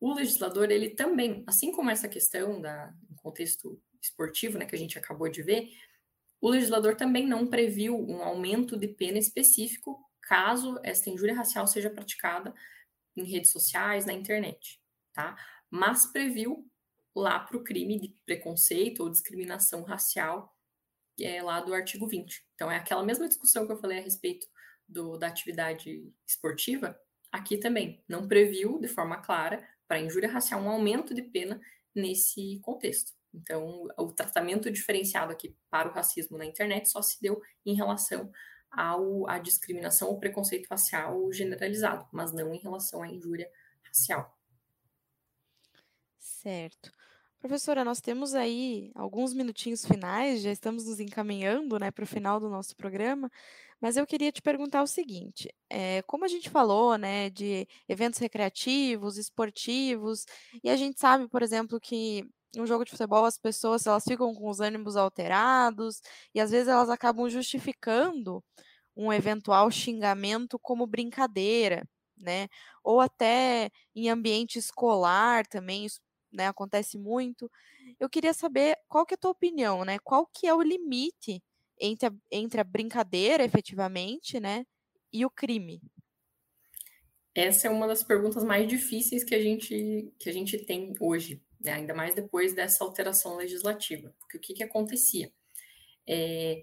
o 0.00 0.12
legislador, 0.12 0.68
ele 0.68 0.90
também, 0.90 1.44
assim 1.46 1.70
como 1.70 1.90
essa 1.90 2.08
questão 2.08 2.60
da, 2.60 2.92
contexto 3.18 3.80
esportivo, 4.00 4.58
né, 4.58 4.66
que 4.66 4.74
a 4.74 4.78
gente 4.78 4.98
acabou 4.98 5.28
de 5.28 5.44
ver, 5.44 5.68
o 6.42 6.50
legislador 6.50 6.96
também 6.96 7.24
não 7.24 7.46
previu 7.46 7.96
um 7.96 8.20
aumento 8.20 8.76
de 8.76 8.88
pena 8.88 9.16
específico 9.16 10.04
caso 10.20 10.76
esta 10.82 11.08
injúria 11.08 11.36
racial 11.36 11.68
seja 11.68 11.88
praticada 11.88 12.52
em 13.16 13.22
redes 13.24 13.52
sociais, 13.52 14.04
na 14.04 14.12
internet, 14.12 14.80
tá? 15.12 15.36
Mas 15.70 16.04
previu 16.06 16.68
lá 17.14 17.38
para 17.38 17.56
o 17.56 17.62
crime 17.62 17.96
de 18.00 18.08
preconceito 18.26 19.04
ou 19.04 19.10
discriminação 19.10 19.84
racial, 19.84 20.52
é 21.20 21.40
lá 21.40 21.60
do 21.60 21.72
artigo 21.72 22.08
20. 22.08 22.44
Então, 22.56 22.68
é 22.70 22.76
aquela 22.76 23.04
mesma 23.04 23.28
discussão 23.28 23.64
que 23.64 23.72
eu 23.72 23.78
falei 23.78 24.00
a 24.00 24.02
respeito 24.02 24.48
do, 24.88 25.16
da 25.16 25.28
atividade 25.28 26.12
esportiva, 26.26 26.98
aqui 27.30 27.56
também 27.56 28.02
não 28.08 28.26
previu 28.26 28.80
de 28.80 28.88
forma 28.88 29.18
clara 29.18 29.64
para 29.86 30.00
injúria 30.00 30.28
racial 30.28 30.60
um 30.60 30.68
aumento 30.68 31.14
de 31.14 31.22
pena 31.22 31.60
nesse 31.94 32.58
contexto. 32.62 33.12
Então, 33.34 33.88
o 33.96 34.12
tratamento 34.12 34.70
diferenciado 34.70 35.32
aqui 35.32 35.56
para 35.70 35.88
o 35.88 35.92
racismo 35.92 36.36
na 36.36 36.44
internet 36.44 36.88
só 36.88 37.00
se 37.00 37.20
deu 37.20 37.40
em 37.64 37.74
relação 37.74 38.30
ao, 38.70 39.28
à 39.28 39.38
discriminação 39.38 40.08
ou 40.08 40.18
preconceito 40.18 40.66
racial 40.68 41.32
generalizado, 41.32 42.06
mas 42.12 42.32
não 42.32 42.52
em 42.54 42.58
relação 42.58 43.02
à 43.02 43.08
injúria 43.08 43.50
racial. 43.84 44.36
Certo. 46.18 46.90
Professora, 47.38 47.84
nós 47.84 48.00
temos 48.00 48.34
aí 48.34 48.92
alguns 48.94 49.34
minutinhos 49.34 49.84
finais, 49.84 50.42
já 50.42 50.52
estamos 50.52 50.86
nos 50.86 51.00
encaminhando 51.00 51.76
né, 51.76 51.90
para 51.90 52.04
o 52.04 52.06
final 52.06 52.38
do 52.38 52.48
nosso 52.48 52.76
programa, 52.76 53.28
mas 53.80 53.96
eu 53.96 54.06
queria 54.06 54.30
te 54.30 54.40
perguntar 54.40 54.80
o 54.80 54.86
seguinte: 54.86 55.52
é, 55.68 56.02
como 56.02 56.24
a 56.24 56.28
gente 56.28 56.48
falou 56.48 56.96
né, 56.96 57.30
de 57.30 57.66
eventos 57.88 58.20
recreativos, 58.20 59.18
esportivos, 59.18 60.24
e 60.62 60.70
a 60.70 60.76
gente 60.76 61.00
sabe, 61.00 61.28
por 61.28 61.42
exemplo, 61.42 61.80
que 61.80 62.24
um 62.56 62.66
jogo 62.66 62.84
de 62.84 62.90
futebol 62.90 63.24
as 63.24 63.38
pessoas 63.38 63.86
elas 63.86 64.04
ficam 64.04 64.34
com 64.34 64.48
os 64.48 64.60
ânimos 64.60 64.96
alterados 64.96 66.02
e 66.34 66.40
às 66.40 66.50
vezes 66.50 66.68
elas 66.68 66.90
acabam 66.90 67.28
justificando 67.28 68.44
um 68.96 69.12
eventual 69.12 69.70
xingamento 69.70 70.58
como 70.58 70.86
brincadeira, 70.86 71.88
né? 72.16 72.48
Ou 72.84 73.00
até 73.00 73.70
em 73.94 74.10
ambiente 74.10 74.58
escolar 74.58 75.46
também, 75.46 75.86
isso 75.86 76.00
né, 76.32 76.46
acontece 76.48 76.98
muito. 76.98 77.50
Eu 77.98 78.08
queria 78.08 78.32
saber 78.32 78.76
qual 78.88 79.04
que 79.04 79.14
é 79.14 79.16
a 79.16 79.18
tua 79.18 79.30
opinião, 79.30 79.84
né? 79.84 79.98
Qual 79.98 80.26
que 80.26 80.46
é 80.46 80.54
o 80.54 80.62
limite 80.62 81.42
entre 81.78 82.08
a, 82.08 82.12
entre 82.30 82.60
a 82.60 82.64
brincadeira, 82.64 83.44
efetivamente, 83.44 84.38
né, 84.38 84.64
e 85.12 85.24
o 85.26 85.30
crime? 85.30 85.80
Essa 87.34 87.66
é 87.66 87.70
uma 87.70 87.86
das 87.86 88.02
perguntas 88.02 88.44
mais 88.44 88.68
difíceis 88.68 89.24
que 89.24 89.34
a 89.34 89.42
gente, 89.42 90.12
que 90.18 90.28
a 90.28 90.32
gente 90.32 90.58
tem 90.58 90.94
hoje, 91.00 91.42
né? 91.64 91.72
ainda 91.72 91.94
mais 91.94 92.14
depois 92.14 92.54
dessa 92.54 92.84
alteração 92.84 93.36
legislativa. 93.36 94.14
Porque 94.18 94.36
o 94.36 94.40
que, 94.40 94.54
que 94.54 94.62
acontecia? 94.62 95.32
É, 96.06 96.62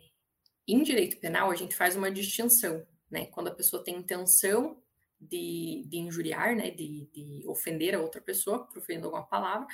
em 0.67 0.83
direito 0.83 1.17
penal, 1.19 1.49
a 1.49 1.55
gente 1.55 1.75
faz 1.75 1.95
uma 1.95 2.11
distinção, 2.11 2.85
né? 3.09 3.25
Quando 3.27 3.47
a 3.47 3.55
pessoa 3.55 3.83
tem 3.83 3.95
intenção 3.95 4.81
de, 5.19 5.83
de 5.87 5.97
injuriar, 5.97 6.55
né? 6.55 6.69
De, 6.69 7.07
de 7.13 7.43
ofender 7.47 7.95
a 7.95 7.99
outra 7.99 8.21
pessoa, 8.21 8.67
proferindo 8.67 9.05
alguma 9.05 9.25
palavra, 9.25 9.67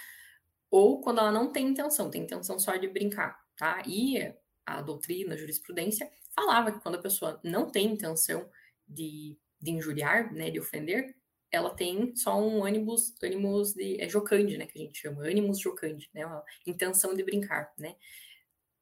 ou 0.72 1.02
quando 1.02 1.20
ela 1.20 1.32
não 1.32 1.52
tem 1.52 1.68
intenção, 1.68 2.10
tem 2.10 2.24
intenção 2.24 2.58
só 2.58 2.76
de 2.76 2.88
brincar, 2.88 3.40
tá? 3.58 3.84
E 3.86 4.34
a 4.66 4.82
doutrina, 4.82 5.34
a 5.34 5.38
jurisprudência, 5.38 6.10
falava 6.34 6.72
que 6.72 6.80
quando 6.80 6.96
a 6.96 7.02
pessoa 7.02 7.40
não 7.44 7.70
tem 7.70 7.88
intenção 7.88 8.50
de, 8.88 9.38
de 9.60 9.72
injuriar, 9.72 10.34
né? 10.34 10.50
De 10.50 10.60
ofender, 10.60 11.16
ela 11.52 11.70
tem 11.70 12.16
só 12.16 12.40
um 12.40 12.64
ânimos, 12.64 13.14
ânimos 13.22 13.74
de 13.74 14.02
é 14.02 14.10
jocande, 14.10 14.58
né, 14.58 14.66
que 14.66 14.78
a 14.78 14.82
gente 14.82 15.00
chama, 15.00 15.24
ânimos 15.24 15.60
jocande, 15.60 16.10
né, 16.14 16.26
uma 16.26 16.44
intenção 16.66 17.14
de 17.14 17.24
brincar, 17.24 17.74
né. 17.78 17.96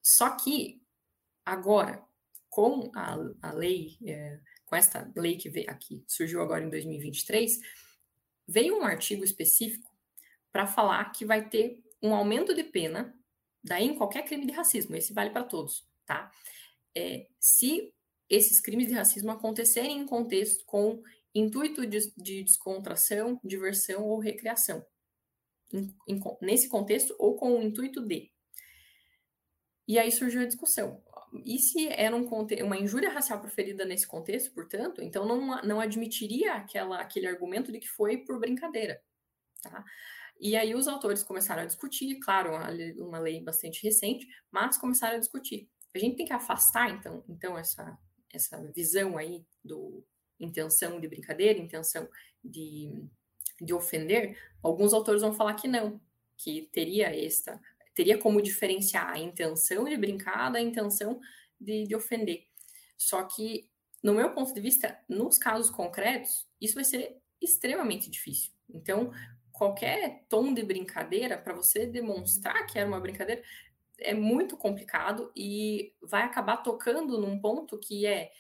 Só 0.02 0.36
que 0.38 0.84
Agora, 1.46 2.04
com 2.50 2.90
a, 2.96 3.18
a 3.42 3.52
lei, 3.52 3.98
é, 4.06 4.40
com 4.66 4.76
esta 4.76 5.12
lei 5.16 5.38
que 5.38 5.50
veio 5.50 5.70
aqui, 5.70 6.04
surgiu 6.08 6.42
agora 6.42 6.64
em 6.64 6.70
2023, 6.70 7.60
veio 8.48 8.78
um 8.78 8.84
artigo 8.84 9.24
específico 9.24 9.92
para 10.52 10.66
falar 10.66 11.12
que 11.12 11.26
vai 11.26 11.50
ter 11.50 11.84
um 12.02 12.14
aumento 12.14 12.54
de 12.54 12.64
pena, 12.64 13.14
daí 13.64 13.86
em 13.86 13.96
qualquer 13.96 14.24
crime 14.24 14.46
de 14.46 14.54
racismo, 14.54 14.96
esse 14.96 15.14
vale 15.14 15.32
para 15.32 15.44
todos, 15.44 15.86
tá? 16.06 16.32
É, 16.96 17.28
se 17.40 17.94
esses 18.30 18.62
crimes 18.62 18.88
de 18.88 18.94
racismo 18.94 19.32
acontecerem 19.32 20.00
em 20.00 20.06
contexto 20.06 20.64
com 20.66 21.02
intuito 21.34 21.86
de, 21.86 22.00
de 22.16 22.44
descontração, 22.44 23.40
diversão 23.44 24.04
ou 24.04 24.20
recreação. 24.20 24.86
Nesse 26.42 26.70
contexto, 26.70 27.16
ou 27.18 27.36
com 27.36 27.58
o 27.58 27.64
intuito 27.64 28.02
de. 28.02 28.32
E 29.88 29.98
aí 29.98 30.12
surgiu 30.12 30.42
a 30.42 30.46
discussão 30.46 31.04
e 31.44 31.58
se 31.58 31.88
era 31.88 32.16
um, 32.16 32.28
uma 32.64 32.78
injúria 32.78 33.10
racial 33.10 33.40
proferida 33.40 33.86
nesse 33.86 34.06
contexto, 34.06 34.54
portanto, 34.54 35.02
então 35.02 35.26
não, 35.26 35.62
não 35.64 35.80
admitiria 35.80 36.54
aquela, 36.54 37.00
aquele 37.00 37.28
argumento 37.28 37.72
de 37.72 37.80
que 37.80 37.88
foi 37.88 38.18
por 38.18 38.40
brincadeira. 38.40 39.02
Tá? 39.62 39.84
E 40.40 40.56
aí 40.56 40.76
os 40.76 40.88
autores 40.88 41.24
começaram 41.24 41.64
a 41.64 41.66
discutir, 41.66 42.20
claro, 42.20 42.52
uma, 42.52 42.70
uma 43.00 43.20
lei 43.20 43.42
bastante 43.42 43.84
recente, 43.84 44.28
mas 44.52 44.78
começaram 44.78 45.16
a 45.16 45.20
discutir. 45.20 45.70
A 45.96 46.00
gente 46.00 46.18
tem 46.18 46.26
que 46.26 46.34
afastar, 46.34 46.92
então, 46.92 47.24
então 47.28 47.58
essa, 47.58 47.98
essa 48.32 48.72
visão 48.72 49.18
aí 49.18 49.46
do 49.64 50.06
intenção 50.40 51.00
de 51.00 51.08
brincadeira, 51.08 51.60
intenção 51.60 52.08
de, 52.44 52.92
de 53.62 53.74
ofender. 53.74 54.38
Alguns 54.62 54.94
autores 54.94 55.22
vão 55.22 55.34
falar 55.34 55.54
que 55.56 55.68
não, 55.68 56.00
que 56.38 56.70
teria 56.72 57.16
esta 57.16 57.60
teria 57.94 58.18
como 58.18 58.42
diferenciar 58.42 59.10
a 59.10 59.20
intenção 59.20 59.86
de 59.86 59.96
brincar 59.98 60.52
da 60.52 60.60
intenção 60.60 61.20
de, 61.60 61.86
de 61.86 61.96
ofender. 61.96 62.48
Só 62.98 63.24
que, 63.24 63.70
no 64.02 64.14
meu 64.14 64.32
ponto 64.32 64.54
de 64.54 64.62
vista, 64.62 65.00
nos 65.08 65.38
casos 65.38 65.70
concretos, 65.70 66.48
isso 66.60 66.76
vai 66.76 66.84
ser 66.84 67.18
extremamente 67.42 68.10
difícil. 68.10 68.52
Então, 68.70 69.12
qualquer 69.52 70.26
tom 70.28 70.54
de 70.54 70.64
brincadeira, 70.64 71.38
para 71.38 71.54
você 71.54 71.86
demonstrar 71.86 72.66
que 72.66 72.80
era 72.80 72.88
uma 72.88 73.00
brincadeira, 73.00 73.44
é 74.00 74.14
muito 74.14 74.58
complicado 74.58 75.32
e 75.36 75.94
vai 76.02 76.24
acabar 76.24 76.58
tocando 76.58 77.20
num 77.22 77.40
ponto 77.40 77.78
que 77.78 78.06
é 78.06 78.32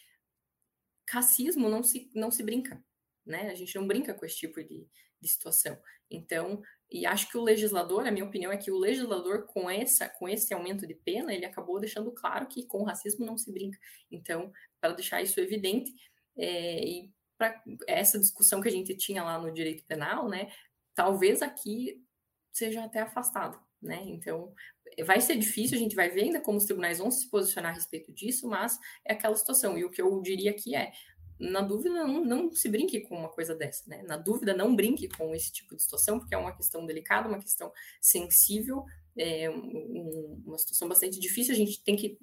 racismo 1.09 1.69
não 1.69 1.83
se, 1.83 2.09
não 2.13 2.31
se 2.31 2.43
brinca, 2.43 2.83
né? 3.25 3.49
A 3.49 3.55
gente 3.55 3.75
não 3.75 3.87
brinca 3.87 4.13
com 4.13 4.25
esse 4.25 4.37
tipo 4.37 4.63
de, 4.63 4.87
de 5.21 5.27
situação. 5.27 5.77
Então, 6.09 6.61
e 6.91 7.05
acho 7.05 7.29
que 7.29 7.37
o 7.37 7.43
legislador, 7.43 8.05
a 8.05 8.11
minha 8.11 8.25
opinião 8.25 8.51
é 8.51 8.57
que 8.57 8.69
o 8.69 8.77
legislador, 8.77 9.47
com, 9.47 9.69
essa, 9.69 10.07
com 10.07 10.29
esse 10.29 10.53
aumento 10.53 10.85
de 10.85 10.93
pena, 10.93 11.33
ele 11.33 11.45
acabou 11.45 11.79
deixando 11.79 12.11
claro 12.11 12.47
que 12.47 12.65
com 12.65 12.83
racismo 12.83 13.25
não 13.25 13.37
se 13.37 13.51
brinca. 13.51 13.79
Então, 14.11 14.51
para 14.79 14.93
deixar 14.93 15.21
isso 15.21 15.39
evidente, 15.39 15.91
é, 16.37 16.85
e 16.85 17.11
para 17.37 17.61
essa 17.87 18.19
discussão 18.19 18.61
que 18.61 18.67
a 18.67 18.71
gente 18.71 18.95
tinha 18.95 19.23
lá 19.23 19.39
no 19.39 19.51
direito 19.51 19.83
penal, 19.85 20.29
né, 20.29 20.51
talvez 20.93 21.41
aqui 21.41 22.03
seja 22.51 22.83
até 22.83 23.01
afastado, 23.01 23.59
né? 23.81 24.03
Então, 24.05 24.53
vai 25.01 25.21
ser 25.21 25.37
difícil, 25.37 25.77
a 25.77 25.79
gente 25.79 25.95
vai 25.95 26.09
ver 26.09 26.23
ainda 26.23 26.41
como 26.41 26.57
os 26.57 26.65
tribunais 26.65 26.99
vão 26.99 27.09
se 27.09 27.29
posicionar 27.29 27.71
a 27.71 27.75
respeito 27.75 28.11
disso, 28.11 28.47
mas 28.47 28.77
é 29.05 29.13
aquela 29.13 29.35
situação. 29.35 29.77
E 29.77 29.85
o 29.85 29.89
que 29.89 30.01
eu 30.01 30.21
diria 30.21 30.51
aqui 30.51 30.75
é, 30.75 30.91
na 31.39 31.61
dúvida, 31.61 31.89
não, 31.89 32.23
não 32.23 32.53
se 32.53 32.69
brinque 32.69 33.01
com 33.01 33.17
uma 33.17 33.29
coisa 33.29 33.55
dessa, 33.55 33.89
né? 33.89 34.03
Na 34.03 34.17
dúvida, 34.17 34.53
não 34.53 34.75
brinque 34.75 35.07
com 35.09 35.33
esse 35.33 35.51
tipo 35.51 35.75
de 35.75 35.81
situação, 35.81 36.19
porque 36.19 36.35
é 36.35 36.37
uma 36.37 36.55
questão 36.55 36.85
delicada, 36.85 37.27
uma 37.27 37.39
questão 37.39 37.71
sensível, 37.99 38.85
é 39.17 39.49
um, 39.49 40.41
uma 40.45 40.57
situação 40.57 40.87
bastante 40.87 41.19
difícil. 41.19 41.53
A 41.53 41.57
gente 41.57 41.83
tem 41.83 41.95
que 41.95 42.17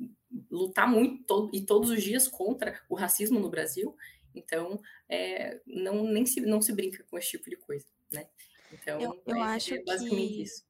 lutar 0.51 0.89
muito 0.89 1.51
e 1.53 1.61
todos 1.61 1.91
os 1.91 2.03
dias 2.03 2.29
contra 2.29 2.81
o 2.89 2.95
racismo 2.95 3.39
no 3.39 3.51
Brasil. 3.51 3.95
Então, 4.35 4.81
é, 5.09 5.61
não, 5.67 6.05
nem 6.05 6.25
se, 6.25 6.41
não 6.41 6.63
se 6.63 6.73
brinca 6.73 7.05
com 7.11 7.19
esse 7.19 7.31
tipo 7.31 7.51
de 7.51 7.57
coisa, 7.57 7.87
né? 8.13 8.27
Então, 8.73 9.01
eu, 9.01 9.23
eu 9.27 9.37
é, 9.37 9.41
acho 9.41 9.75
é 9.75 9.83
basicamente 9.83 10.35
que... 10.35 10.43
isso 10.43 10.70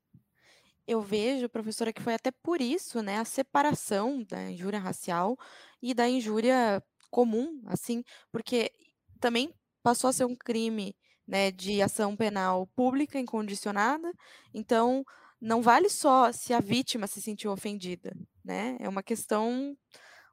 eu 0.91 1.01
vejo, 1.03 1.49
professora, 1.49 1.93
que 1.93 2.03
foi 2.03 2.15
até 2.15 2.31
por 2.31 2.61
isso, 2.61 3.03
né, 3.03 3.19
a 3.19 3.25
separação 3.25 4.25
da 4.25 4.51
injúria 4.51 4.79
racial 4.81 5.37
e 5.83 5.95
da 5.95 6.09
injúria 6.09 6.83
comum, 7.11 7.63
assim, 7.67 8.03
porque 8.33 8.73
também 9.21 9.55
passou 9.83 10.11
a 10.11 10.13
ser 10.13 10.25
um 10.25 10.37
crime, 10.37 10.97
né, 11.27 11.51
de 11.51 11.81
ação 11.83 12.17
penal 12.17 12.67
pública 12.75 13.19
incondicionada. 13.19 14.13
Então, 14.55 15.05
não 15.41 15.63
vale 15.63 15.89
só 15.89 16.33
se 16.33 16.53
a 16.53 16.61
vítima 16.61 17.07
se 17.07 17.21
sentiu 17.23 17.53
ofendida, 17.53 18.13
né? 18.45 18.77
É 18.81 18.89
uma 18.89 19.03
questão 19.03 19.77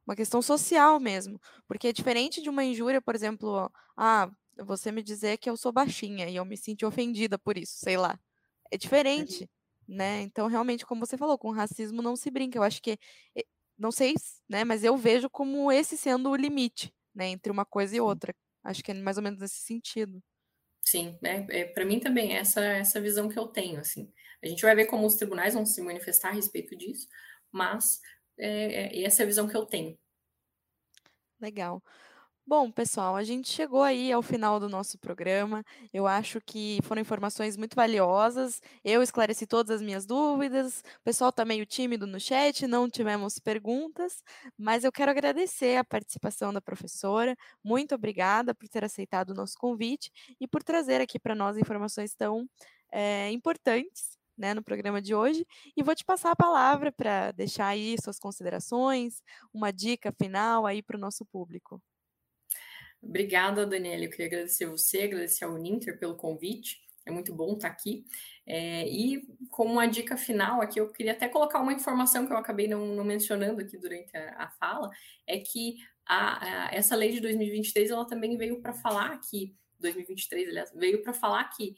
uma 0.05 0.15
questão 0.15 0.41
social 0.41 0.99
mesmo, 0.99 1.39
porque 1.67 1.87
é 1.89 1.93
diferente 1.93 2.41
de 2.41 2.49
uma 2.49 2.63
injúria, 2.63 3.01
por 3.01 3.13
exemplo, 3.15 3.69
ah, 3.97 4.29
você 4.57 4.91
me 4.91 5.03
dizer 5.03 5.37
que 5.37 5.49
eu 5.49 5.57
sou 5.57 5.71
baixinha 5.71 6.29
e 6.29 6.35
eu 6.37 6.45
me 6.45 6.57
senti 6.57 6.85
ofendida 6.85 7.37
por 7.37 7.57
isso, 7.57 7.73
sei 7.77 7.97
lá. 7.97 8.17
É 8.71 8.77
diferente, 8.77 9.43
uhum. 9.43 9.49
Né? 9.87 10.21
Então, 10.21 10.47
realmente, 10.47 10.85
como 10.85 11.05
você 11.05 11.17
falou, 11.17 11.37
com 11.37 11.51
racismo 11.51 12.01
não 12.01 12.15
se 12.15 12.29
brinca. 12.29 12.57
Eu 12.57 12.63
acho 12.63 12.81
que 12.81 12.97
não 13.77 13.91
sei, 13.91 14.15
né, 14.49 14.63
mas 14.63 14.83
eu 14.83 14.97
vejo 14.97 15.29
como 15.29 15.71
esse 15.71 15.95
sendo 15.95 16.31
o 16.31 16.35
limite, 16.35 16.91
né, 17.13 17.27
entre 17.27 17.51
uma 17.51 17.63
coisa 17.63 17.95
e 17.95 18.01
outra. 18.01 18.33
Acho 18.63 18.83
que 18.83 18.91
é 18.91 18.93
mais 18.95 19.17
ou 19.17 19.23
menos 19.23 19.39
nesse 19.39 19.59
sentido. 19.59 20.21
Sim, 20.83 21.17
né? 21.21 21.45
É, 21.49 21.65
para 21.65 21.85
mim 21.85 21.99
também 21.99 22.33
é 22.35 22.39
essa 22.39 22.61
essa 22.61 22.99
visão 22.99 23.29
que 23.29 23.37
eu 23.37 23.47
tenho, 23.47 23.79
assim. 23.79 24.11
A 24.43 24.47
gente 24.47 24.61
vai 24.61 24.75
ver 24.75 24.85
como 24.85 25.05
os 25.05 25.15
tribunais 25.15 25.53
vão 25.53 25.65
se 25.65 25.81
manifestar 25.81 26.29
a 26.29 26.33
respeito 26.33 26.75
disso, 26.75 27.07
mas 27.51 27.99
é, 28.37 28.97
é 28.97 29.03
essa 29.03 29.21
é 29.21 29.25
a 29.25 29.27
visão 29.27 29.47
que 29.47 29.55
eu 29.55 29.65
tenho. 29.65 29.97
Legal. 31.39 31.83
Bom, 32.49 32.71
pessoal, 32.71 33.17
a 33.17 33.25
gente 33.25 33.49
chegou 33.49 33.83
aí 33.83 34.09
ao 34.09 34.21
final 34.21 34.57
do 34.57 34.69
nosso 34.69 34.97
programa. 34.97 35.65
Eu 35.93 36.07
acho 36.07 36.39
que 36.39 36.79
foram 36.83 37.01
informações 37.01 37.57
muito 37.57 37.75
valiosas. 37.75 38.61
Eu 38.85 39.03
esclareci 39.03 39.45
todas 39.45 39.69
as 39.69 39.81
minhas 39.81 40.05
dúvidas. 40.05 40.79
O 41.01 41.03
pessoal 41.03 41.29
está 41.29 41.43
meio 41.43 41.65
tímido 41.65 42.07
no 42.07 42.17
chat, 42.21 42.65
não 42.65 42.89
tivemos 42.89 43.37
perguntas, 43.37 44.23
mas 44.57 44.85
eu 44.85 44.93
quero 44.93 45.11
agradecer 45.11 45.75
a 45.77 45.83
participação 45.83 46.53
da 46.53 46.61
professora. 46.61 47.35
Muito 47.61 47.93
obrigada 47.93 48.55
por 48.55 48.69
ter 48.69 48.85
aceitado 48.85 49.31
o 49.31 49.33
nosso 49.33 49.57
convite 49.57 50.09
e 50.39 50.47
por 50.47 50.63
trazer 50.63 51.01
aqui 51.01 51.19
para 51.19 51.35
nós 51.35 51.57
informações 51.57 52.15
tão 52.15 52.47
é, 52.93 53.29
importantes 53.29 54.17
né, 54.37 54.53
no 54.53 54.63
programa 54.63 55.01
de 55.01 55.13
hoje. 55.13 55.45
E 55.75 55.83
vou 55.83 55.93
te 55.93 56.05
passar 56.05 56.31
a 56.31 56.35
palavra 56.35 56.93
para 56.93 57.33
deixar 57.33 57.67
aí 57.67 57.97
suas 58.01 58.17
considerações, 58.17 59.21
uma 59.53 59.71
dica 59.73 60.13
final 60.13 60.65
aí 60.65 60.81
para 60.81 60.95
o 60.95 60.99
nosso 60.99 61.25
público. 61.25 61.81
Obrigada, 63.01 63.65
Daniela. 63.65 64.03
Eu 64.03 64.09
queria 64.09 64.27
agradecer 64.27 64.65
você, 64.65 65.03
agradecer 65.03 65.45
ao 65.45 65.57
Ninter 65.57 65.99
pelo 65.99 66.15
convite. 66.15 66.79
É 67.05 67.11
muito 67.11 67.33
bom 67.33 67.53
estar 67.53 67.69
aqui. 67.69 68.03
É, 68.45 68.87
e 68.87 69.25
como 69.49 69.73
uma 69.73 69.87
dica 69.87 70.17
final 70.17 70.61
aqui, 70.61 70.79
eu 70.79 70.91
queria 70.91 71.13
até 71.13 71.27
colocar 71.29 71.59
uma 71.59 71.73
informação 71.73 72.25
que 72.25 72.33
eu 72.33 72.37
acabei 72.37 72.67
não, 72.67 72.85
não 72.87 73.03
mencionando 73.03 73.61
aqui 73.61 73.77
durante 73.77 74.15
a, 74.15 74.43
a 74.43 74.49
fala, 74.51 74.89
é 75.25 75.39
que 75.39 75.77
a, 76.05 76.67
a, 76.67 76.75
essa 76.75 76.95
lei 76.95 77.11
de 77.11 77.19
2023 77.21 77.91
ela 77.91 78.05
também 78.05 78.37
veio 78.37 78.61
para 78.61 78.73
falar 78.73 79.19
que 79.19 79.55
2023, 79.79 80.49
aliás, 80.49 80.71
veio 80.73 81.01
para 81.01 81.13
falar 81.13 81.45
que 81.45 81.75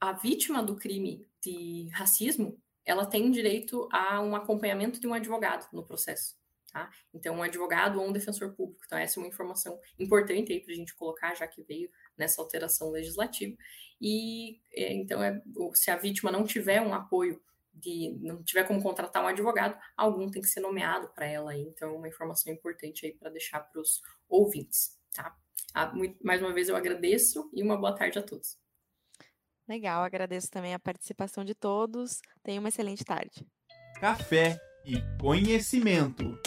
a 0.00 0.12
vítima 0.12 0.62
do 0.62 0.76
crime 0.76 1.26
de 1.40 1.88
racismo 1.92 2.60
ela 2.84 3.06
tem 3.06 3.30
direito 3.30 3.88
a 3.92 4.20
um 4.20 4.34
acompanhamento 4.34 5.00
de 5.00 5.06
um 5.06 5.14
advogado 5.14 5.68
no 5.72 5.84
processo. 5.84 6.41
Tá? 6.72 6.90
Então, 7.12 7.36
um 7.36 7.42
advogado 7.42 8.00
ou 8.00 8.08
um 8.08 8.12
defensor 8.12 8.54
público. 8.54 8.82
Então, 8.86 8.96
essa 8.96 9.18
é 9.18 9.22
uma 9.22 9.28
informação 9.28 9.78
importante 9.98 10.52
aí 10.52 10.60
para 10.60 10.72
a 10.72 10.76
gente 10.76 10.94
colocar, 10.94 11.34
já 11.34 11.46
que 11.46 11.62
veio 11.62 11.90
nessa 12.16 12.40
alteração 12.40 12.90
legislativa. 12.90 13.54
E 14.00 14.58
é, 14.72 14.94
então, 14.94 15.22
é, 15.22 15.42
se 15.74 15.90
a 15.90 15.96
vítima 15.96 16.32
não 16.32 16.44
tiver 16.44 16.80
um 16.80 16.94
apoio 16.94 17.42
de 17.74 18.16
não 18.20 18.42
tiver 18.42 18.64
como 18.64 18.82
contratar 18.82 19.22
um 19.22 19.28
advogado, 19.28 19.78
algum 19.94 20.30
tem 20.30 20.40
que 20.40 20.48
ser 20.48 20.60
nomeado 20.60 21.08
para 21.08 21.26
ela 21.26 21.52
aí. 21.52 21.60
Então, 21.60 21.90
é 21.90 21.92
uma 21.92 22.08
informação 22.08 22.50
importante 22.50 23.04
aí 23.04 23.12
para 23.12 23.28
deixar 23.28 23.60
para 23.60 23.80
os 23.80 24.00
ouvintes, 24.26 24.98
tá? 25.14 25.36
Ah, 25.74 25.92
mais 26.22 26.40
uma 26.40 26.52
vez 26.52 26.68
eu 26.68 26.76
agradeço 26.76 27.50
e 27.52 27.62
uma 27.62 27.76
boa 27.76 27.94
tarde 27.94 28.18
a 28.18 28.22
todos. 28.22 28.58
Legal, 29.68 30.02
agradeço 30.02 30.50
também 30.50 30.74
a 30.74 30.78
participação 30.78 31.44
de 31.44 31.54
todos. 31.54 32.20
Tenha 32.42 32.60
uma 32.60 32.68
excelente 32.68 33.04
tarde. 33.04 33.46
Café 34.00 34.60
e 34.84 34.96
conhecimento. 35.18 36.38